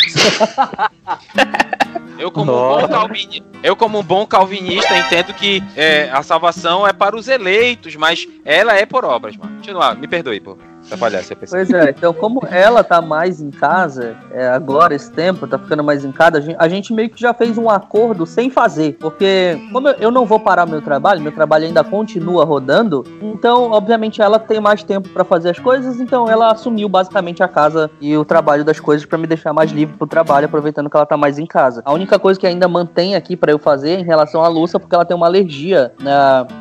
Eu 2.19 2.33
como, 2.33 2.51
um 2.53 2.69
bom 2.81 2.89
calvini- 2.89 3.43
eu, 3.63 3.77
como 3.77 3.99
um 4.01 4.03
bom 4.03 4.27
calvinista, 4.27 4.97
entendo 4.99 5.33
que 5.35 5.63
é, 5.77 6.11
a 6.13 6.21
salvação 6.29 6.87
é 6.87 6.93
para 6.93 7.17
os 7.17 7.27
eleitos, 7.27 7.97
mas 7.97 8.29
ela 8.45 8.75
é 8.75 8.85
por 8.85 9.05
obras, 9.05 9.37
mano. 9.37 9.57
Continua, 9.57 9.95
me 9.95 10.07
perdoe, 10.07 10.39
pô. 10.41 10.57
Atrapalhar 10.89 11.21
esse 11.21 11.35
PC. 11.35 11.57
Pois 11.57 11.71
é, 11.71 11.91
então 11.91 12.13
como 12.13 12.41
ela 12.51 12.83
tá 12.83 13.01
mais 13.01 13.41
em 13.41 13.51
casa, 13.51 14.17
é, 14.33 14.49
agora 14.49 14.95
esse 14.95 15.11
tempo, 15.11 15.47
tá 15.47 15.59
ficando 15.59 15.85
mais 15.85 16.05
em 16.05 16.13
casa, 16.13 16.39
a 16.39 16.41
gente, 16.41 16.57
a 16.59 16.69
gente 16.69 16.93
meio 16.93 17.11
que 17.11 17.21
já 17.21 17.35
fez 17.35 17.57
um 17.59 17.69
acordo 17.69 18.27
sem 18.27 18.51
fazer. 18.51 18.97
Porque 18.99 19.59
como 19.73 19.89
eu, 19.89 20.11
não 20.11 20.25
vou 20.25 20.41
parar 20.41 20.67
meu 20.67 20.81
trabalho, 20.81 21.21
meu 21.21 21.33
trabalho 21.33 21.67
ainda 21.67 21.85
continua 21.85 22.45
rodando, 22.45 23.05
então, 23.21 23.71
obviamente, 23.71 24.21
ela 24.21 24.39
tem 24.39 24.61
mais 24.61 24.83
tempo 24.83 25.09
pra 25.11 25.25
fazer 25.25 25.51
as 25.51 25.59
coisas, 25.59 26.01
então 26.01 26.29
ela 26.29 26.51
assumiu 26.51 26.89
basicamente 26.89 27.43
a 27.43 27.49
casa 27.49 27.91
e 28.01 28.17
o 28.17 28.25
trabalho 28.25 28.65
das 28.65 28.81
coisas 28.81 29.07
pra 29.07 29.19
me 29.19 29.27
deixar 29.27 29.53
mais 29.53 29.71
livre 29.71 29.97
pro 29.97 30.07
trabalho, 30.07 30.47
aproveitando 30.47 30.89
que 30.89 30.97
ela 30.97 31.07
tá 31.07 31.17
mais 31.17 31.39
em 31.39 31.47
casa. 31.47 31.83
A 31.85 31.93
única 31.93 32.19
coisa 32.19 32.39
que 32.39 32.47
ainda 32.47 32.67
mantém 32.67 33.15
aqui 33.15 33.37
pra 33.37 33.53
eu 33.53 33.59
fazer 33.59 33.91
é 33.91 34.01
em 34.01 34.05
relação 34.05 34.43
à 34.43 34.49
louça, 34.49 34.79
porque 34.79 34.95
ela 34.95 35.05
tem 35.05 35.17
uma 35.17 35.27
alergia 35.27 35.93
né, 36.01 36.13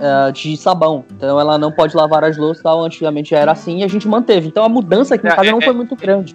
eh, 0.01 0.31
de 0.31 0.57
sabão. 0.57 1.05
Então 1.11 1.39
ela 1.39 1.57
não 1.57 1.71
pode 1.71 1.95
lavar 1.95 2.23
as 2.23 2.37
louças, 2.37 2.63
tal. 2.63 2.83
antigamente 2.83 3.31
já 3.31 3.39
era 3.39 3.51
assim 3.51 3.79
e 3.79 3.83
a 3.83 3.87
gente 3.87 4.07
manteve. 4.17 4.47
Então 4.47 4.63
a 4.63 4.69
mudança 4.69 5.15
aqui 5.15 5.25
em 5.27 5.29
É, 5.29 5.35
casa 5.35 5.47
é, 5.49 5.51
não 5.51 5.59
é. 5.59 5.63
foi 5.63 5.73
muito 5.73 5.95
grande. 5.95 6.33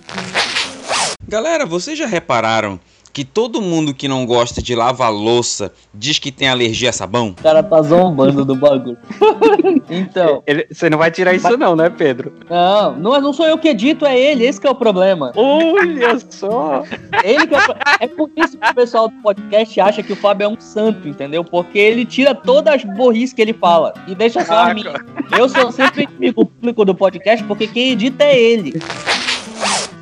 Galera, 1.28 1.64
vocês 1.66 1.98
já 1.98 2.06
repararam 2.06 2.78
que 3.12 3.24
todo 3.24 3.60
mundo 3.60 3.92
que 3.92 4.08
não 4.08 4.24
gosta 4.24 4.62
de 4.62 4.74
lavar 4.74 5.12
louça 5.12 5.72
diz 5.92 6.18
que 6.18 6.32
tem 6.32 6.48
alergia 6.48 6.90
a 6.90 6.92
sabão? 6.92 7.28
O 7.38 7.42
cara 7.42 7.62
tá 7.62 7.82
zombando 7.82 8.44
do 8.44 8.54
bagulho. 8.56 8.96
então, 9.90 10.42
Ele- 10.46 10.66
você 10.70 10.88
não 10.88 10.98
vai 10.98 11.10
tirar 11.10 11.34
isso 11.34 11.56
não, 11.58 11.76
né, 11.76 11.90
Pedro? 11.90 12.32
não, 12.48 12.96
não, 12.96 13.20
não 13.20 13.32
sou 13.32 13.46
eu 13.46 13.58
que 13.58 13.68
edito, 13.68 14.06
é 14.06 14.18
ele, 14.18 14.46
esse 14.46 14.60
que 14.60 14.66
é 14.66 14.70
o 14.70 14.74
problema. 14.74 15.32
Olha 15.36 16.18
só! 16.30 16.82
Ele 17.22 17.46
que 17.46 17.54
é, 17.54 17.58
o 17.58 17.62
é 18.00 18.06
por 18.06 18.30
isso 18.36 18.56
que 18.56 18.70
o 18.70 18.74
pessoal 18.74 19.08
do 19.08 19.14
podcast 19.22 19.80
acha 19.80 20.02
que 20.02 20.12
o 20.12 20.16
Fábio 20.16 20.44
é 20.46 20.48
um 20.48 20.60
santo, 20.60 21.08
entendeu? 21.08 21.44
Porque 21.44 21.78
ele 21.78 22.04
tira 22.04 22.34
todas 22.34 22.74
as 22.74 22.84
borrices 22.84 23.32
que 23.34 23.42
ele 23.42 23.52
fala 23.52 23.92
e 24.08 24.14
deixa 24.14 24.44
só 24.44 24.70
a 24.70 24.74
minha. 24.74 24.92
Eu 25.36 25.48
sou 25.48 25.70
sempre 25.70 26.04
inimigo 26.04 26.46
público 26.46 26.84
do 26.84 26.94
podcast 26.94 27.44
porque 27.44 27.66
quem 27.66 27.90
edita 27.92 28.24
é 28.24 28.38
ele. 28.40 28.72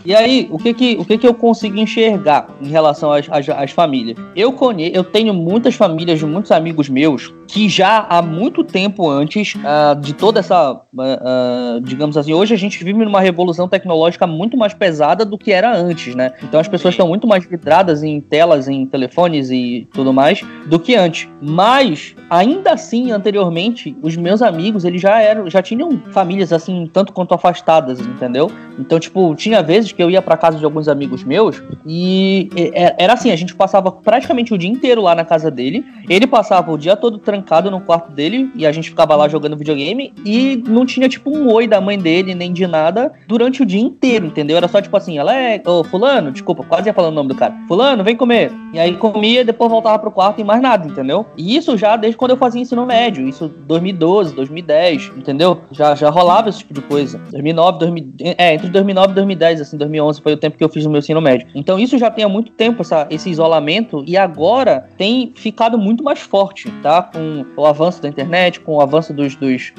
E 0.04 0.14
aí, 0.14 0.48
o 0.50 0.58
que 0.58 0.72
que, 0.72 0.96
o 0.98 1.04
que 1.04 1.18
que 1.18 1.26
eu 1.26 1.34
consigo 1.34 1.78
enxergar 1.78 2.48
em 2.62 2.68
relação 2.68 3.12
às, 3.12 3.28
às, 3.30 3.48
às 3.48 3.70
famílias? 3.70 4.16
Eu, 4.34 4.52
conhe, 4.52 4.90
eu 4.94 5.04
tenho 5.04 5.34
muitas 5.34 5.74
famílias 5.74 6.18
de 6.18 6.26
muitos 6.26 6.50
amigos 6.50 6.88
meus 6.88 7.32
que 7.50 7.68
já 7.68 8.06
há 8.08 8.22
muito 8.22 8.62
tempo 8.62 9.10
antes 9.10 9.54
ah, 9.64 9.94
de 9.94 10.14
toda 10.14 10.38
essa, 10.38 10.70
ah, 10.70 10.82
ah, 10.98 11.80
digamos 11.82 12.16
assim, 12.16 12.32
hoje 12.32 12.54
a 12.54 12.56
gente 12.56 12.82
vive 12.84 13.04
numa 13.04 13.20
revolução 13.20 13.68
tecnológica 13.68 14.24
muito 14.24 14.56
mais 14.56 14.72
pesada 14.72 15.24
do 15.24 15.36
que 15.36 15.50
era 15.50 15.76
antes, 15.76 16.14
né? 16.14 16.32
Então 16.44 16.60
as 16.60 16.68
pessoas 16.68 16.94
estão 16.94 17.08
muito 17.08 17.26
mais 17.26 17.44
vidradas 17.44 18.04
em 18.04 18.20
telas, 18.20 18.68
em 18.68 18.86
telefones 18.86 19.50
e 19.50 19.88
tudo 19.92 20.12
mais 20.12 20.42
do 20.66 20.78
que 20.78 20.94
antes. 20.94 21.28
Mas 21.42 22.14
ainda 22.30 22.72
assim, 22.72 23.10
anteriormente, 23.10 23.96
os 24.00 24.16
meus 24.16 24.42
amigos 24.42 24.84
eles 24.84 25.02
já 25.02 25.20
eram, 25.20 25.50
já 25.50 25.60
tinham 25.60 26.00
famílias 26.12 26.52
assim 26.52 26.88
tanto 26.92 27.12
quanto 27.12 27.34
afastadas, 27.34 27.98
entendeu? 27.98 28.48
Então 28.78 29.00
tipo 29.00 29.34
tinha 29.34 29.60
vezes 29.60 29.90
que 29.90 30.02
eu 30.02 30.08
ia 30.08 30.22
pra 30.22 30.36
casa 30.36 30.56
de 30.56 30.64
alguns 30.64 30.86
amigos 30.86 31.24
meus 31.24 31.60
e 31.84 32.48
era 32.96 33.14
assim, 33.14 33.32
a 33.32 33.36
gente 33.36 33.56
passava 33.56 33.90
praticamente 33.90 34.54
o 34.54 34.58
dia 34.58 34.70
inteiro 34.70 35.02
lá 35.02 35.16
na 35.16 35.24
casa 35.24 35.50
dele. 35.50 35.84
Ele 36.08 36.26
passava 36.28 36.70
o 36.70 36.78
dia 36.78 36.94
todo 36.94 37.18
trancado 37.18 37.39
no 37.70 37.81
quarto 37.81 38.12
dele 38.12 38.50
e 38.55 38.66
a 38.66 38.72
gente 38.72 38.90
ficava 38.90 39.14
lá 39.16 39.29
jogando 39.29 39.57
videogame 39.57 40.12
e 40.24 40.62
não 40.66 40.85
tinha 40.87 41.09
tipo 41.09 41.31
um 41.31 41.53
oi 41.53 41.66
da 41.66 41.81
mãe 41.81 41.98
dele 41.98 42.35
nem 42.35 42.53
de 42.53 42.66
nada 42.66 43.12
durante 43.26 43.62
o 43.62 43.66
dia 43.66 43.81
inteiro, 43.81 44.26
entendeu? 44.26 44.57
Era 44.57 44.68
só 44.68 44.81
tipo 44.81 44.96
assim, 44.96 45.18
ela 45.18 45.35
é, 45.35 45.61
ô 45.64 45.85
fulano, 45.85 46.31
desculpa, 46.31 46.64
quase 46.64 46.88
ia 46.88 46.94
falando 46.94 47.12
o 47.12 47.16
nome 47.16 47.29
do 47.29 47.35
cara. 47.35 47.55
Fulano, 47.66 48.05
vem 48.05 48.16
comer. 48.16 48.53
E 48.72 48.79
aí 48.79 48.96
comia, 48.96 49.44
depois 49.44 49.70
voltava 49.70 49.98
pro 49.98 50.11
quarto 50.11 50.40
e 50.40 50.44
mais 50.44 50.61
nada, 50.62 50.87
entendeu? 50.87 51.26
E 51.37 51.57
isso 51.57 51.76
já 51.76 51.96
desde 51.96 52.16
quando 52.16 52.33
eu 52.33 52.37
fazia 52.37 52.61
ensino 52.61 52.87
médio, 52.87 53.29
isso 53.29 53.48
2012, 53.48 54.35
2010, 54.35 55.12
entendeu? 55.16 55.61
Já 55.72 55.94
já 55.94 56.09
rolava 56.11 56.48
esse 56.48 56.59
tipo 56.59 56.74
de 56.74 56.81
coisa. 56.83 57.20
2009, 57.31 57.79
2000, 57.79 58.12
é, 58.38 58.55
entre 58.55 58.68
2009 58.68 59.12
e 59.12 59.14
2010, 59.14 59.61
assim, 59.61 59.76
2011 59.76 60.20
foi 60.20 60.33
o 60.33 60.37
tempo 60.37 60.57
que 60.57 60.64
eu 60.64 60.68
fiz 60.68 60.85
o 60.87 60.90
meu 60.90 60.98
ensino 60.98 61.20
médio. 61.20 61.48
Então 61.55 61.79
isso 61.79 61.98
já 61.98 62.11
tem 62.11 62.24
há 62.24 62.29
muito 62.29 62.53
tempo 62.53 62.83
essa, 62.83 63.07
esse 63.11 63.29
isolamento 63.31 64.05
e 64.07 64.16
agora 64.16 64.88
tem 64.96 65.33
ficado 65.35 65.79
muito 65.79 66.03
mais 66.03 66.20
forte, 66.20 66.70
tá? 66.83 67.03
Com 67.03 67.29
o 67.56 67.66
avanço 67.66 68.02
da 68.02 68.08
internet, 68.08 68.60
com 68.60 68.74
o 68.76 68.80
avanço 68.80 69.12
dos 69.12 69.34
dos, 69.36 69.72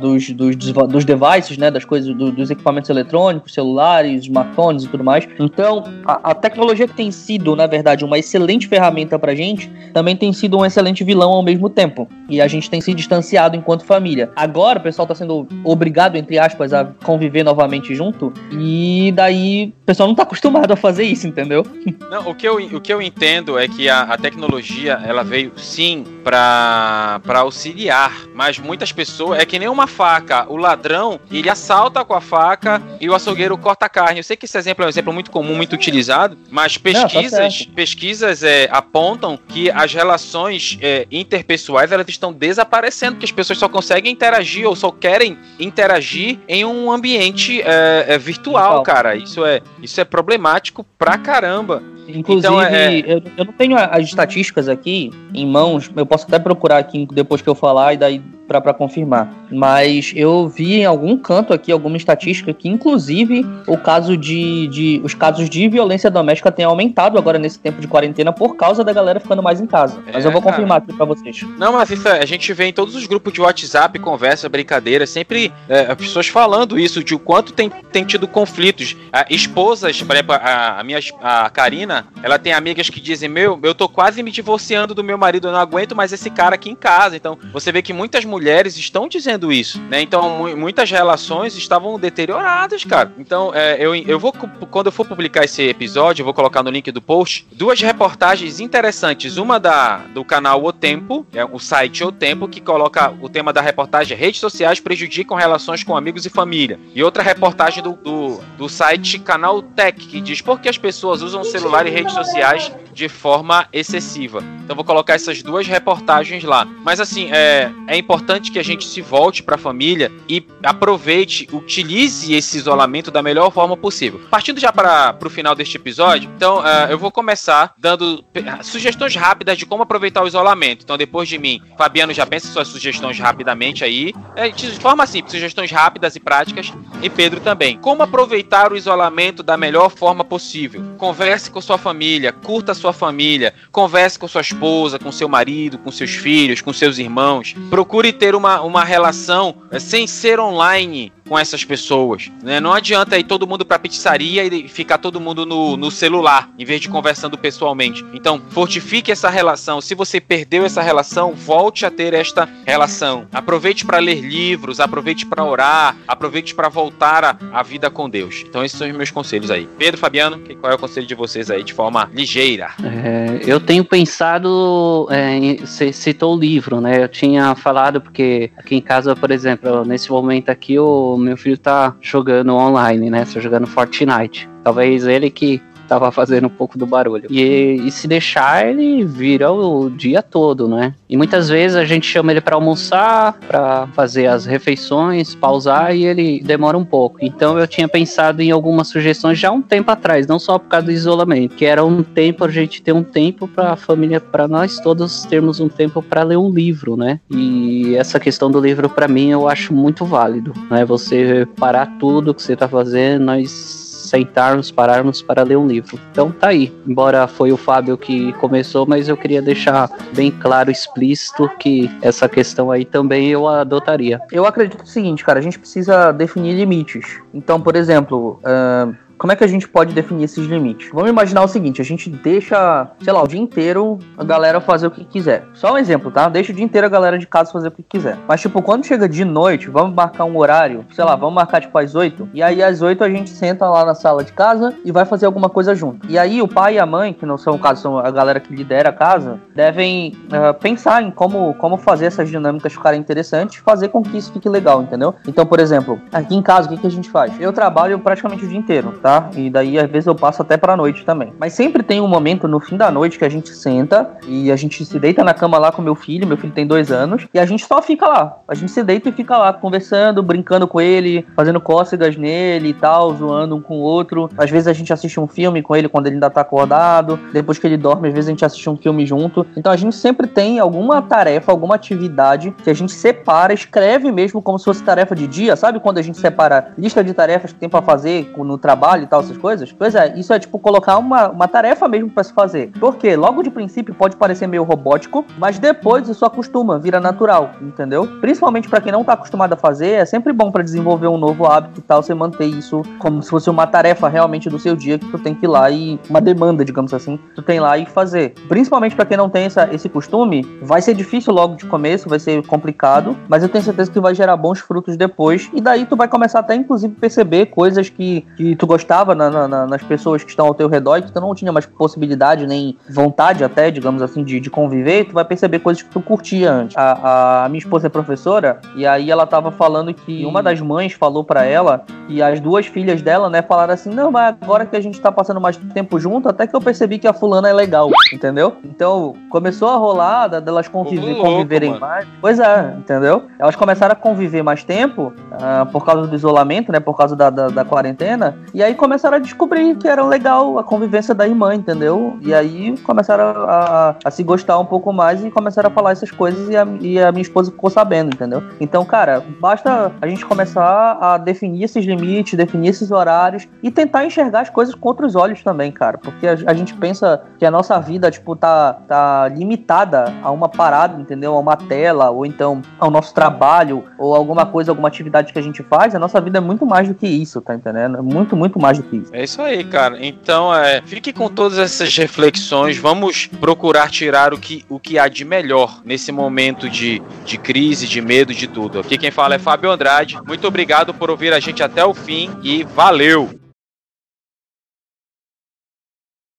dos, 0.00 0.30
dos, 0.30 0.30
dos, 0.30 0.72
dos 0.88 1.04
devices, 1.04 1.56
né? 1.58 1.70
Das 1.70 1.84
coisas, 1.84 2.14
do- 2.14 2.30
dos 2.32 2.50
equipamentos 2.50 2.88
eletrônicos, 2.90 3.52
celulares, 3.54 4.22
smartphones 4.24 4.84
e 4.84 4.88
tudo 4.88 5.02
mais. 5.04 5.26
Então 5.38 5.84
a, 6.06 6.30
a 6.30 6.34
tecnologia 6.34 6.86
que 6.86 6.94
tem 6.94 7.10
sido, 7.10 7.54
na 7.56 7.66
verdade, 7.66 8.04
uma 8.04 8.18
excelente 8.18 8.66
ferramenta 8.68 9.18
pra 9.18 9.34
gente, 9.34 9.70
também 9.92 10.16
tem 10.16 10.32
sido 10.32 10.58
um 10.58 10.64
excelente 10.64 11.02
vilão 11.04 11.30
ao 11.32 11.42
mesmo 11.42 11.68
tempo. 11.68 12.08
E 12.28 12.40
a 12.40 12.48
gente 12.48 12.70
tem 12.70 12.80
se 12.80 12.94
distanciado 12.94 13.56
enquanto 13.56 13.84
família. 13.84 14.30
Agora 14.36 14.78
o 14.78 14.82
pessoal 14.82 15.06
tá 15.06 15.14
sendo 15.14 15.46
obrigado, 15.62 16.16
entre 16.16 16.38
aspas, 16.38 16.72
a 16.72 16.84
conviver 17.04 17.42
novamente 17.42 17.94
junto. 17.94 18.32
E 18.52 19.12
daí 19.14 19.72
o 19.82 19.86
pessoal 19.86 20.08
não 20.08 20.14
tá 20.14 20.22
acostumado 20.22 20.72
a 20.72 20.76
fazer 20.76 21.04
isso, 21.04 21.26
entendeu? 21.26 21.64
Não, 22.10 22.28
o 22.30 22.34
que 22.34 22.46
eu, 22.48 22.56
o 22.56 22.80
que 22.80 22.92
eu 22.92 23.00
entendo 23.02 23.58
é 23.58 23.68
que 23.68 23.88
a, 23.88 24.02
a 24.02 24.16
tecnologia 24.16 24.98
ela 25.04 25.22
veio 25.22 25.52
sim 25.56 26.04
pra 26.22 26.83
pra 27.22 27.40
auxiliar, 27.40 28.12
mas 28.34 28.58
muitas 28.58 28.92
pessoas 28.92 29.38
é 29.38 29.44
que 29.44 29.58
nem 29.58 29.68
uma 29.68 29.86
faca. 29.86 30.46
O 30.48 30.56
ladrão 30.56 31.20
ele 31.30 31.48
assalta 31.48 32.04
com 32.04 32.14
a 32.14 32.20
faca 32.20 32.82
e 33.00 33.08
o 33.08 33.14
açougueiro 33.14 33.56
corta 33.58 33.86
a 33.86 33.88
carne. 33.88 34.20
Eu 34.20 34.24
sei 34.24 34.36
que 34.36 34.44
esse 34.46 34.56
exemplo 34.56 34.84
é 34.84 34.86
um 34.86 34.88
exemplo 34.88 35.12
muito 35.12 35.30
comum, 35.30 35.54
muito 35.54 35.74
utilizado, 35.74 36.36
mas 36.50 36.74
tá 36.74 36.80
pesquisas 36.82 37.58
certo. 37.58 37.72
pesquisas 37.72 38.42
é, 38.42 38.68
apontam 38.70 39.38
que 39.48 39.70
as 39.70 39.92
relações 39.92 40.78
é, 40.80 41.06
interpessoais 41.10 41.92
elas 41.92 42.06
estão 42.08 42.32
desaparecendo, 42.32 43.16
que 43.16 43.24
as 43.24 43.32
pessoas 43.32 43.58
só 43.58 43.68
conseguem 43.68 44.12
interagir 44.12 44.66
ou 44.66 44.76
só 44.76 44.90
querem 44.90 45.38
interagir 45.58 46.38
em 46.48 46.64
um 46.64 46.90
ambiente 46.90 47.60
é, 47.62 48.06
é, 48.08 48.18
virtual, 48.18 48.76
Virtual. 48.76 48.82
cara. 48.82 49.16
Isso 49.16 49.44
é 49.44 49.60
isso 49.82 50.00
é 50.00 50.04
problemático 50.04 50.84
pra 50.98 51.18
caramba. 51.18 51.82
Inclusive, 52.08 52.46
Então, 52.46 52.60
é- 52.60 53.00
eu, 53.00 53.22
eu 53.36 53.44
não 53.44 53.52
tenho 53.52 53.76
as 53.76 54.04
estatísticas 54.04 54.68
aqui 54.68 55.10
em 55.32 55.46
mãos, 55.46 55.90
eu 55.96 56.04
posso 56.06 56.26
até 56.26 56.38
procurar 56.38 56.78
aqui 56.78 57.06
depois 57.12 57.40
que 57.40 57.48
eu 57.48 57.54
falar 57.54 57.94
e 57.94 57.96
daí 57.96 58.22
pra 58.46 58.74
confirmar. 58.74 59.32
Mas 59.50 60.12
eu 60.14 60.46
vi 60.48 60.80
em 60.80 60.84
algum 60.84 61.16
canto 61.16 61.52
aqui 61.52 61.72
alguma 61.72 61.96
estatística 61.96 62.52
que, 62.52 62.68
inclusive, 62.68 63.46
o 63.66 63.76
caso 63.76 64.16
de, 64.16 64.66
de. 64.68 65.00
Os 65.04 65.14
casos 65.14 65.48
de 65.48 65.68
violência 65.68 66.10
doméstica 66.10 66.50
têm 66.52 66.64
aumentado 66.64 67.18
agora 67.18 67.38
nesse 67.38 67.58
tempo 67.58 67.80
de 67.80 67.86
quarentena 67.88 68.32
por 68.32 68.56
causa 68.56 68.84
da 68.84 68.92
galera 68.92 69.20
ficando 69.20 69.42
mais 69.42 69.60
em 69.60 69.66
casa. 69.66 69.98
Mas 70.06 70.24
É, 70.24 70.28
eu 70.28 70.32
vou 70.32 70.40
cara. 70.42 70.54
confirmar 70.54 70.78
aqui 70.78 70.92
pra 70.92 71.04
vocês. 71.06 71.42
Não, 71.58 71.72
mas 71.72 71.90
isso 71.90 72.06
é- 72.08 72.20
a 72.22 72.26
gente 72.26 72.52
vê 72.52 72.66
em 72.66 72.72
todos 72.72 72.94
os 72.94 73.06
grupos 73.06 73.32
de 73.32 73.40
WhatsApp, 73.40 73.98
conversa, 73.98 74.48
brincadeira, 74.48 75.06
sempre 75.06 75.52
é, 75.68 75.80
as 75.90 75.96
pessoas 75.96 76.28
falando 76.28 76.78
isso, 76.78 77.02
de 77.02 77.14
o 77.14 77.18
quanto 77.18 77.52
tem, 77.52 77.70
tem 77.92 78.04
tido 78.04 78.26
conflitos. 78.28 78.96
Ah, 79.12 79.24
esposas, 79.30 80.02
por 80.02 80.14
exemplo, 80.14 80.34
a, 80.34 80.80
a 80.80 80.84
minha 80.84 80.98
a 81.22 81.48
Karina, 81.50 82.06
ela 82.22 82.38
tem 82.38 82.52
amigas 82.52 82.88
que 82.90 83.00
dizem: 83.00 83.28
Meu, 83.28 83.58
eu 83.62 83.74
tô 83.74 83.88
quase 83.88 84.22
me 84.22 84.30
divorciando 84.30 84.94
do 84.94 85.02
meu 85.04 85.16
marido, 85.18 85.48
eu 85.48 85.52
não 85.52 85.58
aguento 85.60 85.94
mais 85.96 86.12
esse 86.12 86.30
cara 86.30 86.54
aqui 86.54 86.70
em 86.70 86.74
casa. 86.74 87.16
Então, 87.16 87.38
você 87.52 87.70
vê 87.72 87.80
que 87.82 87.92
muitas 87.92 88.24
mulheres 88.24 88.33
estão 88.76 89.08
dizendo 89.08 89.52
isso, 89.52 89.80
né? 89.90 90.00
Então, 90.00 90.38
mu- 90.38 90.56
muitas 90.56 90.90
relações 90.90 91.56
estavam 91.56 91.98
deterioradas, 91.98 92.84
cara. 92.84 93.12
Então, 93.18 93.52
é, 93.54 93.76
eu, 93.78 93.94
eu 93.94 94.18
vou, 94.18 94.32
quando 94.32 94.86
eu 94.86 94.92
for 94.92 95.06
publicar 95.06 95.44
esse 95.44 95.62
episódio, 95.62 96.22
eu 96.22 96.24
vou 96.24 96.34
colocar 96.34 96.62
no 96.62 96.70
link 96.70 96.90
do 96.90 97.00
post, 97.00 97.46
duas 97.52 97.80
reportagens 97.80 98.60
interessantes. 98.60 99.36
Uma 99.36 99.58
da, 99.58 99.98
do 100.12 100.24
canal 100.24 100.64
O 100.64 100.72
Tempo, 100.72 101.26
é 101.32 101.44
o 101.44 101.58
site 101.58 102.04
O 102.04 102.12
Tempo, 102.12 102.48
que 102.48 102.60
coloca 102.60 103.14
o 103.20 103.28
tema 103.28 103.52
da 103.52 103.60
reportagem 103.60 104.16
Redes 104.16 104.40
sociais 104.40 104.80
prejudicam 104.80 105.36
relações 105.36 105.82
com 105.82 105.96
amigos 105.96 106.24
e 106.26 106.30
família. 106.30 106.78
E 106.94 107.02
outra 107.02 107.22
reportagem 107.22 107.82
do, 107.82 107.92
do, 107.92 108.40
do 108.56 108.68
site 108.68 109.18
Canal 109.18 109.62
Tech, 109.62 110.06
que 110.06 110.20
diz 110.20 110.40
por 110.40 110.60
que 110.60 110.68
as 110.68 110.78
pessoas 110.78 111.22
usam 111.22 111.40
o 111.40 111.44
celular 111.44 111.86
e 111.86 111.90
redes 111.90 112.14
sociais 112.14 112.70
de 112.92 113.08
forma 113.08 113.66
excessiva. 113.72 114.42
Então 114.64 114.76
vou 114.76 114.84
colocar 114.84 115.14
essas 115.14 115.42
duas 115.42 115.66
reportagens 115.66 116.44
lá. 116.44 116.64
Mas 116.84 117.00
assim, 117.00 117.30
é, 117.32 117.70
é 117.88 117.96
importante 117.96 118.23
que 118.52 118.58
a 118.58 118.62
gente 118.62 118.86
se 118.86 119.00
volte 119.00 119.42
para 119.42 119.54
a 119.54 119.58
família 119.58 120.10
e 120.28 120.44
aproveite, 120.62 121.48
utilize 121.52 122.32
esse 122.32 122.56
isolamento 122.56 123.10
da 123.10 123.22
melhor 123.22 123.50
forma 123.50 123.76
possível. 123.76 124.20
Partindo 124.30 124.60
já 124.60 124.72
para 124.72 125.16
o 125.24 125.30
final 125.30 125.54
deste 125.54 125.76
episódio, 125.76 126.30
então 126.36 126.66
é, 126.66 126.92
eu 126.92 126.98
vou 126.98 127.10
começar 127.10 127.74
dando 127.78 128.24
sugestões 128.62 129.14
rápidas 129.14 129.58
de 129.58 129.66
como 129.66 129.82
aproveitar 129.82 130.22
o 130.22 130.26
isolamento. 130.26 130.82
Então 130.84 130.96
depois 130.96 131.28
de 131.28 131.38
mim, 131.38 131.60
Fabiano 131.76 132.12
já 132.12 132.26
pensa 132.26 132.48
suas 132.48 132.68
sugestões 132.68 133.18
rapidamente 133.18 133.84
aí. 133.84 134.12
É, 134.36 134.48
de 134.48 134.70
forma 134.80 135.06
simples, 135.06 135.32
sugestões 135.32 135.70
rápidas 135.70 136.16
e 136.16 136.20
práticas. 136.20 136.72
E 137.02 137.10
Pedro 137.10 137.40
também. 137.40 137.78
Como 137.78 138.02
aproveitar 138.02 138.72
o 138.72 138.76
isolamento 138.76 139.42
da 139.42 139.56
melhor 139.56 139.90
forma 139.90 140.24
possível? 140.24 140.82
Converse 140.96 141.50
com 141.50 141.60
sua 141.60 141.76
família, 141.76 142.32
curta 142.32 142.72
a 142.72 142.74
sua 142.74 142.92
família, 142.92 143.54
converse 143.70 144.18
com 144.18 144.26
sua 144.26 144.40
esposa, 144.40 144.98
com 144.98 145.12
seu 145.12 145.28
marido, 145.28 145.78
com 145.78 145.90
seus 145.90 146.14
filhos, 146.14 146.60
com 146.60 146.72
seus 146.72 146.98
irmãos. 146.98 147.54
Procure 147.68 148.12
ter 148.18 148.34
uma, 148.34 148.60
uma 148.60 148.84
relação 148.84 149.54
eh, 149.70 149.78
sem 149.78 150.06
ser 150.06 150.40
online 150.40 151.12
com 151.28 151.38
essas 151.38 151.64
pessoas. 151.64 152.30
Né? 152.42 152.60
Não 152.60 152.72
adianta 152.72 153.18
ir 153.18 153.24
todo 153.24 153.46
mundo 153.46 153.64
pra 153.64 153.78
pizzaria 153.78 154.44
e 154.44 154.68
ficar 154.68 154.98
todo 154.98 155.20
mundo 155.20 155.46
no, 155.46 155.76
no 155.76 155.90
celular, 155.90 156.50
em 156.58 156.64
vez 156.64 156.80
de 156.80 156.88
conversando 156.88 157.38
pessoalmente. 157.38 158.04
Então, 158.12 158.40
fortifique 158.50 159.10
essa 159.10 159.30
relação. 159.30 159.80
Se 159.80 159.94
você 159.94 160.20
perdeu 160.20 160.64
essa 160.64 160.82
relação, 160.82 161.32
volte 161.32 161.86
a 161.86 161.90
ter 161.90 162.14
esta 162.14 162.48
relação. 162.66 163.26
Aproveite 163.32 163.84
para 163.84 163.98
ler 163.98 164.20
livros, 164.20 164.80
aproveite 164.80 165.26
para 165.26 165.44
orar, 165.44 165.96
aproveite 166.06 166.54
para 166.54 166.68
voltar 166.68 167.38
à 167.52 167.62
vida 167.62 167.90
com 167.90 168.08
Deus. 168.08 168.44
Então, 168.46 168.64
esses 168.64 168.78
são 168.78 168.88
os 168.88 168.94
meus 168.94 169.10
conselhos 169.10 169.50
aí. 169.50 169.68
Pedro, 169.78 169.98
Fabiano, 169.98 170.40
qual 170.60 170.72
é 170.72 170.74
o 170.76 170.78
conselho 170.78 171.06
de 171.06 171.14
vocês 171.14 171.50
aí 171.50 171.62
de 171.62 171.72
forma 171.72 172.10
ligeira? 172.12 172.70
É, 172.82 173.40
eu 173.46 173.58
tenho 173.58 173.84
pensado, 173.84 175.08
é, 175.10 175.56
você 175.56 175.92
citou 175.92 176.36
o 176.36 176.38
livro, 176.38 176.80
né? 176.80 177.02
Eu 177.02 177.08
tinha 177.08 177.54
falado 177.54 178.00
porque 178.00 178.50
aqui 178.56 178.76
em 178.76 178.80
casa, 178.80 179.16
por 179.16 179.30
exemplo, 179.30 179.84
nesse 179.84 180.10
momento 180.10 180.50
aqui, 180.50 180.78
o 180.78 181.13
meu 181.18 181.36
filho 181.36 181.58
tá 181.58 181.94
jogando 182.00 182.54
online, 182.54 183.10
né? 183.10 183.24
Tá 183.24 183.40
jogando 183.40 183.66
Fortnite. 183.66 184.48
Talvez 184.62 185.06
ele 185.06 185.30
que 185.30 185.62
tava 185.88 186.10
fazendo 186.10 186.46
um 186.46 186.50
pouco 186.50 186.78
do 186.78 186.86
barulho. 186.86 187.26
E, 187.30 187.80
e 187.84 187.90
se 187.90 188.06
deixar, 188.06 188.66
ele 188.66 189.04
vira 189.04 189.52
o 189.52 189.90
dia 189.90 190.22
todo, 190.22 190.68
né? 190.68 190.94
E 191.08 191.16
muitas 191.16 191.48
vezes 191.48 191.76
a 191.76 191.84
gente 191.84 192.06
chama 192.06 192.32
ele 192.32 192.40
para 192.40 192.56
almoçar, 192.56 193.34
para 193.46 193.86
fazer 193.88 194.26
as 194.26 194.46
refeições, 194.46 195.34
pausar 195.34 195.94
e 195.94 196.04
ele 196.04 196.40
demora 196.42 196.76
um 196.76 196.84
pouco. 196.84 197.18
Então 197.20 197.58
eu 197.58 197.66
tinha 197.66 197.88
pensado 197.88 198.42
em 198.42 198.50
algumas 198.50 198.88
sugestões 198.88 199.38
já 199.38 199.50
um 199.50 199.62
tempo 199.62 199.90
atrás, 199.90 200.26
não 200.26 200.38
só 200.38 200.58
por 200.58 200.68
causa 200.68 200.86
do 200.86 200.92
isolamento, 200.92 201.54
que 201.54 201.64
era 201.64 201.84
um 201.84 202.02
tempo 202.02 202.44
a 202.44 202.50
gente 202.50 202.82
ter 202.82 202.92
um 202.92 203.02
tempo 203.02 203.46
para 203.46 203.72
a 203.72 203.76
família, 203.76 204.20
para 204.20 204.48
nós 204.48 204.78
todos 204.78 205.24
termos 205.24 205.60
um 205.60 205.68
tempo 205.68 206.02
para 206.02 206.22
ler 206.22 206.36
um 206.36 206.50
livro, 206.50 206.96
né? 206.96 207.20
E 207.30 207.94
essa 207.96 208.18
questão 208.18 208.50
do 208.50 208.60
livro 208.60 208.88
para 208.88 209.08
mim 209.08 209.30
eu 209.30 209.48
acho 209.48 209.72
muito 209.72 210.04
válido, 210.04 210.52
né? 210.70 210.84
Você 210.84 211.46
parar 211.56 211.86
tudo 211.98 212.34
que 212.34 212.42
você 212.42 212.56
tá 212.56 212.68
fazendo, 212.68 213.24
nós 213.24 213.83
sentarmos, 214.04 214.70
pararmos 214.70 215.22
para 215.22 215.42
ler 215.42 215.56
um 215.56 215.66
livro. 215.66 215.98
Então 216.10 216.30
tá 216.30 216.48
aí. 216.48 216.72
Embora 216.86 217.26
foi 217.26 217.52
o 217.52 217.56
Fábio 217.56 217.96
que 217.96 218.32
começou, 218.34 218.86
mas 218.86 219.08
eu 219.08 219.16
queria 219.16 219.42
deixar 219.42 219.90
bem 220.14 220.30
claro, 220.30 220.70
explícito, 220.70 221.48
que 221.58 221.90
essa 222.02 222.28
questão 222.28 222.70
aí 222.70 222.84
também 222.84 223.28
eu 223.30 223.48
adotaria. 223.48 224.20
Eu 224.30 224.46
acredito 224.46 224.82
o 224.82 224.86
seguinte, 224.86 225.24
cara, 225.24 225.38
a 225.38 225.42
gente 225.42 225.58
precisa 225.58 226.12
definir 226.12 226.54
limites. 226.54 227.20
Então, 227.32 227.60
por 227.60 227.76
exemplo, 227.76 228.38
ahn, 228.44 228.94
como 229.18 229.32
é 229.32 229.36
que 229.36 229.44
a 229.44 229.46
gente 229.46 229.68
pode 229.68 229.94
definir 229.94 230.24
esses 230.24 230.46
limites? 230.46 230.90
Vamos 230.92 231.10
imaginar 231.10 231.42
o 231.42 231.48
seguinte, 231.48 231.80
a 231.80 231.84
gente 231.84 232.10
deixa, 232.10 232.88
sei 233.00 233.12
lá, 233.12 233.22
o 233.22 233.28
dia 233.28 233.40
inteiro 233.40 233.98
a 234.16 234.24
galera 234.24 234.60
fazer 234.60 234.86
o 234.86 234.90
que 234.90 235.04
quiser. 235.04 235.44
Só 235.54 235.72
um 235.72 235.78
exemplo, 235.78 236.10
tá? 236.10 236.28
Deixa 236.28 236.52
o 236.52 236.54
dia 236.54 236.64
inteiro 236.64 236.86
a 236.86 236.90
galera 236.90 237.18
de 237.18 237.26
casa 237.26 237.52
fazer 237.52 237.68
o 237.68 237.70
que 237.70 237.82
quiser. 237.82 238.18
Mas, 238.28 238.40
tipo, 238.40 238.60
quando 238.62 238.84
chega 238.84 239.08
de 239.08 239.24
noite, 239.24 239.68
vamos 239.68 239.94
marcar 239.94 240.24
um 240.24 240.36
horário, 240.36 240.84
sei 240.92 241.04
lá, 241.04 241.16
vamos 241.16 241.34
marcar, 241.34 241.60
tipo, 241.60 241.76
às 241.78 241.94
8. 241.94 242.30
E 242.34 242.42
aí, 242.42 242.62
às 242.62 242.82
8, 242.82 243.02
a 243.04 243.10
gente 243.10 243.30
senta 243.30 243.68
lá 243.68 243.84
na 243.84 243.94
sala 243.94 244.24
de 244.24 244.32
casa 244.32 244.74
e 244.84 244.92
vai 244.92 245.04
fazer 245.04 245.26
alguma 245.26 245.48
coisa 245.48 245.74
junto. 245.74 246.06
E 246.10 246.18
aí, 246.18 246.42
o 246.42 246.48
pai 246.48 246.74
e 246.74 246.78
a 246.78 246.86
mãe, 246.86 247.12
que 247.12 247.26
não 247.26 247.38
são, 247.38 247.54
no 247.54 247.58
caso, 247.58 247.82
são 247.82 247.98
a 247.98 248.10
galera 248.10 248.40
que 248.40 248.54
lidera 248.54 248.90
a 248.90 248.92
casa, 248.92 249.40
devem 249.54 250.14
ah, 250.32 250.52
pensar 250.52 251.02
em 251.02 251.10
como, 251.10 251.54
como 251.54 251.76
fazer 251.76 252.06
essas 252.06 252.28
dinâmicas 252.28 252.72
ficarem 252.72 253.00
interessantes, 253.00 253.62
fazer 253.64 253.88
com 253.88 254.02
que 254.02 254.16
isso 254.16 254.32
fique 254.32 254.48
legal, 254.48 254.82
entendeu? 254.82 255.14
Então, 255.26 255.46
por 255.46 255.60
exemplo, 255.60 256.00
aqui 256.12 256.34
em 256.34 256.42
casa, 256.42 256.66
o 256.66 256.70
que, 256.70 256.78
que 256.78 256.86
a 256.86 256.90
gente 256.90 257.08
faz? 257.10 257.38
Eu 257.40 257.52
trabalho 257.52 257.98
praticamente 257.98 258.44
o 258.44 258.48
dia 258.48 258.58
inteiro, 258.58 258.92
tá? 259.04 259.28
E 259.36 259.50
daí, 259.50 259.78
às 259.78 259.90
vezes, 259.90 260.06
eu 260.06 260.14
passo 260.14 260.40
até 260.40 260.56
pra 260.56 260.74
noite 260.74 261.04
também. 261.04 261.30
Mas 261.38 261.52
sempre 261.52 261.82
tem 261.82 262.00
um 262.00 262.08
momento 262.08 262.48
no 262.48 262.58
fim 262.58 262.74
da 262.74 262.90
noite 262.90 263.18
que 263.18 263.24
a 263.26 263.28
gente 263.28 263.50
senta 263.50 264.10
e 264.26 264.50
a 264.50 264.56
gente 264.56 264.82
se 264.82 264.98
deita 264.98 265.22
na 265.22 265.34
cama 265.34 265.58
lá 265.58 265.70
com 265.70 265.82
meu 265.82 265.94
filho, 265.94 266.26
meu 266.26 266.38
filho 266.38 266.54
tem 266.54 266.66
dois 266.66 266.90
anos, 266.90 267.26
e 267.34 267.38
a 267.38 267.44
gente 267.44 267.66
só 267.66 267.82
fica 267.82 268.08
lá. 268.08 268.38
A 268.48 268.54
gente 268.54 268.72
se 268.72 268.82
deita 268.82 269.10
e 269.10 269.12
fica 269.12 269.36
lá, 269.36 269.52
conversando, 269.52 270.22
brincando 270.22 270.66
com 270.66 270.80
ele, 270.80 271.26
fazendo 271.36 271.60
cócegas 271.60 272.16
nele 272.16 272.68
e 272.68 272.72
tal, 272.72 273.14
zoando 273.14 273.56
um 273.56 273.60
com 273.60 273.76
o 273.76 273.82
outro. 273.82 274.30
Às 274.38 274.48
vezes 274.48 274.66
a 274.68 274.72
gente 274.72 274.90
assiste 274.90 275.20
um 275.20 275.26
filme 275.26 275.60
com 275.60 275.76
ele 275.76 275.86
quando 275.86 276.06
ele 276.06 276.16
ainda 276.16 276.30
tá 276.30 276.40
acordado, 276.40 277.20
depois 277.30 277.58
que 277.58 277.66
ele 277.66 277.76
dorme, 277.76 278.08
às 278.08 278.14
vezes 278.14 278.28
a 278.28 278.30
gente 278.30 278.44
assiste 278.46 278.70
um 278.70 278.76
filme 278.78 279.04
junto. 279.04 279.46
Então 279.54 279.70
a 279.70 279.76
gente 279.76 279.94
sempre 279.94 280.26
tem 280.26 280.58
alguma 280.58 281.02
tarefa, 281.02 281.52
alguma 281.52 281.74
atividade 281.74 282.54
que 282.64 282.70
a 282.70 282.74
gente 282.74 282.92
separa, 282.92 283.52
escreve 283.52 284.10
mesmo 284.10 284.40
como 284.40 284.58
se 284.58 284.64
fosse 284.64 284.82
tarefa 284.82 285.14
de 285.14 285.26
dia, 285.26 285.56
sabe 285.56 285.78
quando 285.78 285.98
a 285.98 286.02
gente 286.02 286.16
separa 286.16 286.72
lista 286.78 287.04
de 287.04 287.12
tarefas 287.12 287.52
que 287.52 287.58
tem 287.58 287.68
pra 287.68 287.82
fazer 287.82 288.32
no 288.38 288.56
trabalho 288.56 288.93
e 289.02 289.06
tal, 289.06 289.20
essas 289.20 289.36
coisas? 289.36 289.72
Pois 289.72 289.94
é, 289.94 290.18
isso 290.18 290.32
é 290.32 290.38
tipo 290.38 290.58
colocar 290.58 290.98
uma, 290.98 291.28
uma 291.28 291.48
tarefa 291.48 291.88
mesmo 291.88 292.10
pra 292.10 292.22
se 292.22 292.32
fazer. 292.32 292.70
Porque 292.78 293.16
logo 293.16 293.42
de 293.42 293.50
princípio 293.50 293.94
pode 293.94 294.16
parecer 294.16 294.46
meio 294.46 294.62
robótico, 294.62 295.24
mas 295.38 295.58
depois 295.58 296.08
isso 296.08 296.24
acostuma, 296.24 296.78
vira 296.78 297.00
natural, 297.00 297.50
entendeu? 297.60 298.06
Principalmente 298.20 298.68
pra 298.68 298.80
quem 298.80 298.92
não 298.92 299.04
tá 299.04 299.14
acostumado 299.14 299.52
a 299.52 299.56
fazer, 299.56 299.90
é 299.90 300.04
sempre 300.04 300.32
bom 300.32 300.50
pra 300.50 300.62
desenvolver 300.62 301.08
um 301.08 301.18
novo 301.18 301.46
hábito 301.46 301.80
e 301.80 301.82
tal, 301.82 302.02
você 302.02 302.14
manter 302.14 302.46
isso 302.46 302.82
como 302.98 303.22
se 303.22 303.30
fosse 303.30 303.50
uma 303.50 303.66
tarefa 303.66 304.08
realmente 304.08 304.48
do 304.48 304.58
seu 304.58 304.76
dia 304.76 304.98
que 304.98 305.10
tu 305.10 305.18
tem 305.18 305.34
que 305.34 305.46
ir 305.46 305.48
lá 305.48 305.70
e 305.70 305.98
uma 306.08 306.20
demanda, 306.20 306.64
digamos 306.64 306.94
assim, 306.94 307.18
tu 307.34 307.42
tem 307.42 307.60
lá 307.60 307.76
e 307.76 307.86
fazer. 307.86 308.34
Principalmente 308.48 308.94
pra 308.94 309.04
quem 309.04 309.16
não 309.16 309.28
tem 309.28 309.44
essa, 309.44 309.68
esse 309.72 309.88
costume, 309.88 310.44
vai 310.62 310.80
ser 310.80 310.94
difícil 310.94 311.32
logo 311.32 311.56
de 311.56 311.66
começo, 311.66 312.08
vai 312.08 312.18
ser 312.18 312.46
complicado, 312.46 313.16
mas 313.28 313.42
eu 313.42 313.48
tenho 313.48 313.64
certeza 313.64 313.90
que 313.90 314.00
vai 314.00 314.14
gerar 314.14 314.36
bons 314.36 314.60
frutos 314.60 314.96
depois 314.96 315.50
e 315.52 315.60
daí 315.60 315.86
tu 315.86 315.96
vai 315.96 316.08
começar 316.08 316.40
até 316.40 316.54
inclusive 316.54 316.94
perceber 316.94 317.46
coisas 317.46 317.88
que, 317.88 318.24
que 318.36 318.56
tu 318.56 318.66
gostava 318.66 318.83
na- 319.14 319.30
na- 319.30 319.48
na- 319.48 319.66
nas 319.66 319.82
pessoas 319.82 320.22
que 320.22 320.30
estão 320.30 320.46
ao 320.46 320.54
teu 320.54 320.68
redor 320.68 320.98
e 320.98 321.02
que 321.02 321.12
tu 321.12 321.20
não 321.20 321.34
tinha 321.34 321.52
mais 321.52 321.66
possibilidade 321.66 322.46
nem 322.46 322.76
vontade 322.90 323.42
até, 323.44 323.70
digamos 323.70 324.02
assim, 324.02 324.22
de, 324.24 324.40
de 324.40 324.50
conviver, 324.50 325.04
tu 325.06 325.12
vai 325.14 325.24
perceber 325.24 325.58
coisas 325.60 325.82
que 325.82 325.88
tu 325.90 326.00
curtia 326.00 326.50
antes. 326.52 326.76
A, 326.76 327.44
a 327.44 327.48
minha 327.48 327.58
esposa 327.58 327.86
é 327.86 327.90
professora 327.90 328.60
e 328.76 328.86
aí 328.86 329.10
ela 329.10 329.26
tava 329.26 329.50
falando 329.50 329.92
que 329.94 330.24
uma 330.24 330.42
das 330.42 330.60
mães 330.60 330.92
falou 330.92 331.24
pra 331.24 331.44
ela 331.44 331.84
e 332.08 332.22
as 332.22 332.40
duas 332.40 332.66
filhas 332.66 333.00
dela, 333.02 333.30
né, 333.30 333.42
falaram 333.42 333.74
assim: 333.74 333.90
Não, 333.90 334.10
mas 334.10 334.34
agora 334.40 334.66
que 334.66 334.76
a 334.76 334.80
gente 334.80 335.00
tá 335.00 335.10
passando 335.10 335.40
mais 335.40 335.56
tempo 335.56 335.98
junto, 335.98 336.28
até 336.28 336.46
que 336.46 336.54
eu 336.54 336.60
percebi 336.60 336.98
que 336.98 337.06
a 337.08 337.12
fulana 337.12 337.48
é 337.48 337.52
legal, 337.52 337.88
entendeu? 338.12 338.56
Então 338.64 339.14
começou 339.30 339.68
a 339.68 339.76
rolar 339.76 340.28
delas 340.28 340.68
conviver, 340.68 341.12
louco, 341.14 341.22
conviverem 341.22 341.70
mano. 341.70 341.80
mais. 341.80 342.06
Pois 342.20 342.38
é, 342.38 342.74
entendeu? 342.78 343.22
Elas 343.38 343.56
começaram 343.56 343.92
a 343.92 343.96
conviver 343.96 344.42
mais 344.42 344.64
tempo 344.64 345.12
ah, 345.32 345.66
por 345.70 345.84
causa 345.84 346.06
do 346.06 346.14
isolamento, 346.14 346.70
né, 346.72 346.80
por 346.80 346.96
causa 346.96 347.14
da, 347.16 347.30
da, 347.30 347.48
da 347.48 347.64
quarentena, 347.64 348.36
e 348.52 348.62
começaram 348.74 349.16
a 349.16 349.20
descobrir 349.20 349.76
que 349.76 349.88
era 349.88 350.04
legal 350.04 350.58
a 350.58 350.64
convivência 350.64 351.14
da 351.14 351.26
irmã, 351.26 351.54
entendeu? 351.54 352.18
E 352.20 352.34
aí 352.34 352.76
começaram 352.78 353.24
a, 353.44 353.88
a- 353.90 353.94
a 354.04 354.10
se 354.10 354.22
gostar 354.22 354.58
um 354.58 354.64
pouco 354.64 354.92
mais 354.92 355.24
e 355.24 355.30
começaram 355.30 355.68
a 355.68 355.72
falar 355.72 355.92
essas 355.92 356.10
coisas 356.10 356.48
e 356.48 356.56
a, 356.56 356.66
e 356.80 357.00
a 357.00 357.10
minha 357.12 357.22
esposa 357.22 357.50
ficou 357.50 357.70
sabendo, 357.70 358.14
entendeu? 358.14 358.42
Então, 358.60 358.84
cara, 358.84 359.22
basta 359.40 359.92
a 360.00 360.06
gente 360.06 360.24
começar 360.26 360.98
a 361.00 361.18
definir 361.18 361.64
esses 361.64 361.84
limites, 361.84 362.34
definir 362.34 362.68
esses 362.68 362.90
horários 362.90 363.46
e 363.62 363.70
tentar 363.70 364.04
enxergar 364.04 364.40
as 364.40 364.50
coisas 364.50 364.74
com 364.74 364.88
outros 364.88 365.14
olhos 365.16 365.42
também, 365.42 365.70
cara. 365.72 365.98
Porque 365.98 366.26
a, 366.26 366.32
a 366.46 366.54
gente 366.54 366.74
pensa 366.74 367.22
que 367.38 367.44
a 367.46 367.50
nossa 367.50 367.78
vida, 367.80 368.10
tipo, 368.10 368.34
tá, 368.36 368.74
tá 368.86 369.28
limitada 369.28 370.12
a 370.22 370.30
uma 370.30 370.48
parada, 370.48 371.00
entendeu? 371.00 371.34
A 371.34 371.38
uma 371.38 371.56
tela, 371.56 372.10
ou 372.10 372.26
então 372.26 372.60
ao 372.78 372.90
nosso 372.90 373.14
trabalho, 373.14 373.84
ou 373.98 374.14
alguma 374.14 374.46
coisa, 374.46 374.70
alguma 374.72 374.88
atividade 374.88 375.32
que 375.32 375.38
a 375.38 375.42
gente 375.42 375.62
faz. 375.62 375.94
A 375.94 375.98
nossa 375.98 376.20
vida 376.20 376.38
é 376.38 376.40
muito 376.40 376.66
mais 376.66 376.88
do 376.88 376.94
que 376.94 377.06
isso, 377.06 377.40
tá 377.40 377.54
entendendo? 377.54 377.98
É 377.98 378.02
muito, 378.02 378.36
muito 378.36 378.58
mais 378.64 378.78
do 378.78 378.84
que 378.84 378.96
isso. 378.96 379.14
É 379.14 379.22
isso 379.22 379.42
aí, 379.42 379.62
cara. 379.62 379.98
Então, 380.00 380.54
é, 380.54 380.80
fique 380.86 381.12
com 381.12 381.28
todas 381.28 381.58
essas 381.58 381.94
reflexões. 381.94 382.78
Vamos 382.78 383.26
procurar 383.26 383.90
tirar 383.90 384.32
o 384.32 384.38
que, 384.38 384.64
o 384.70 384.80
que 384.80 384.98
há 384.98 385.06
de 385.06 385.22
melhor 385.22 385.82
nesse 385.84 386.10
momento 386.10 386.70
de, 386.70 387.02
de 387.26 387.36
crise, 387.36 387.86
de 387.86 388.00
medo, 388.00 388.32
de 388.32 388.46
tudo. 388.46 388.80
Aqui 388.80 388.96
quem 388.96 389.10
fala 389.10 389.34
é 389.34 389.38
Fábio 389.38 389.70
Andrade. 389.70 390.18
Muito 390.26 390.48
obrigado 390.48 390.94
por 390.94 391.10
ouvir 391.10 391.34
a 391.34 391.40
gente 391.40 391.62
até 391.62 391.84
o 391.84 391.92
fim 391.92 392.30
e 392.42 392.64
valeu! 392.64 393.43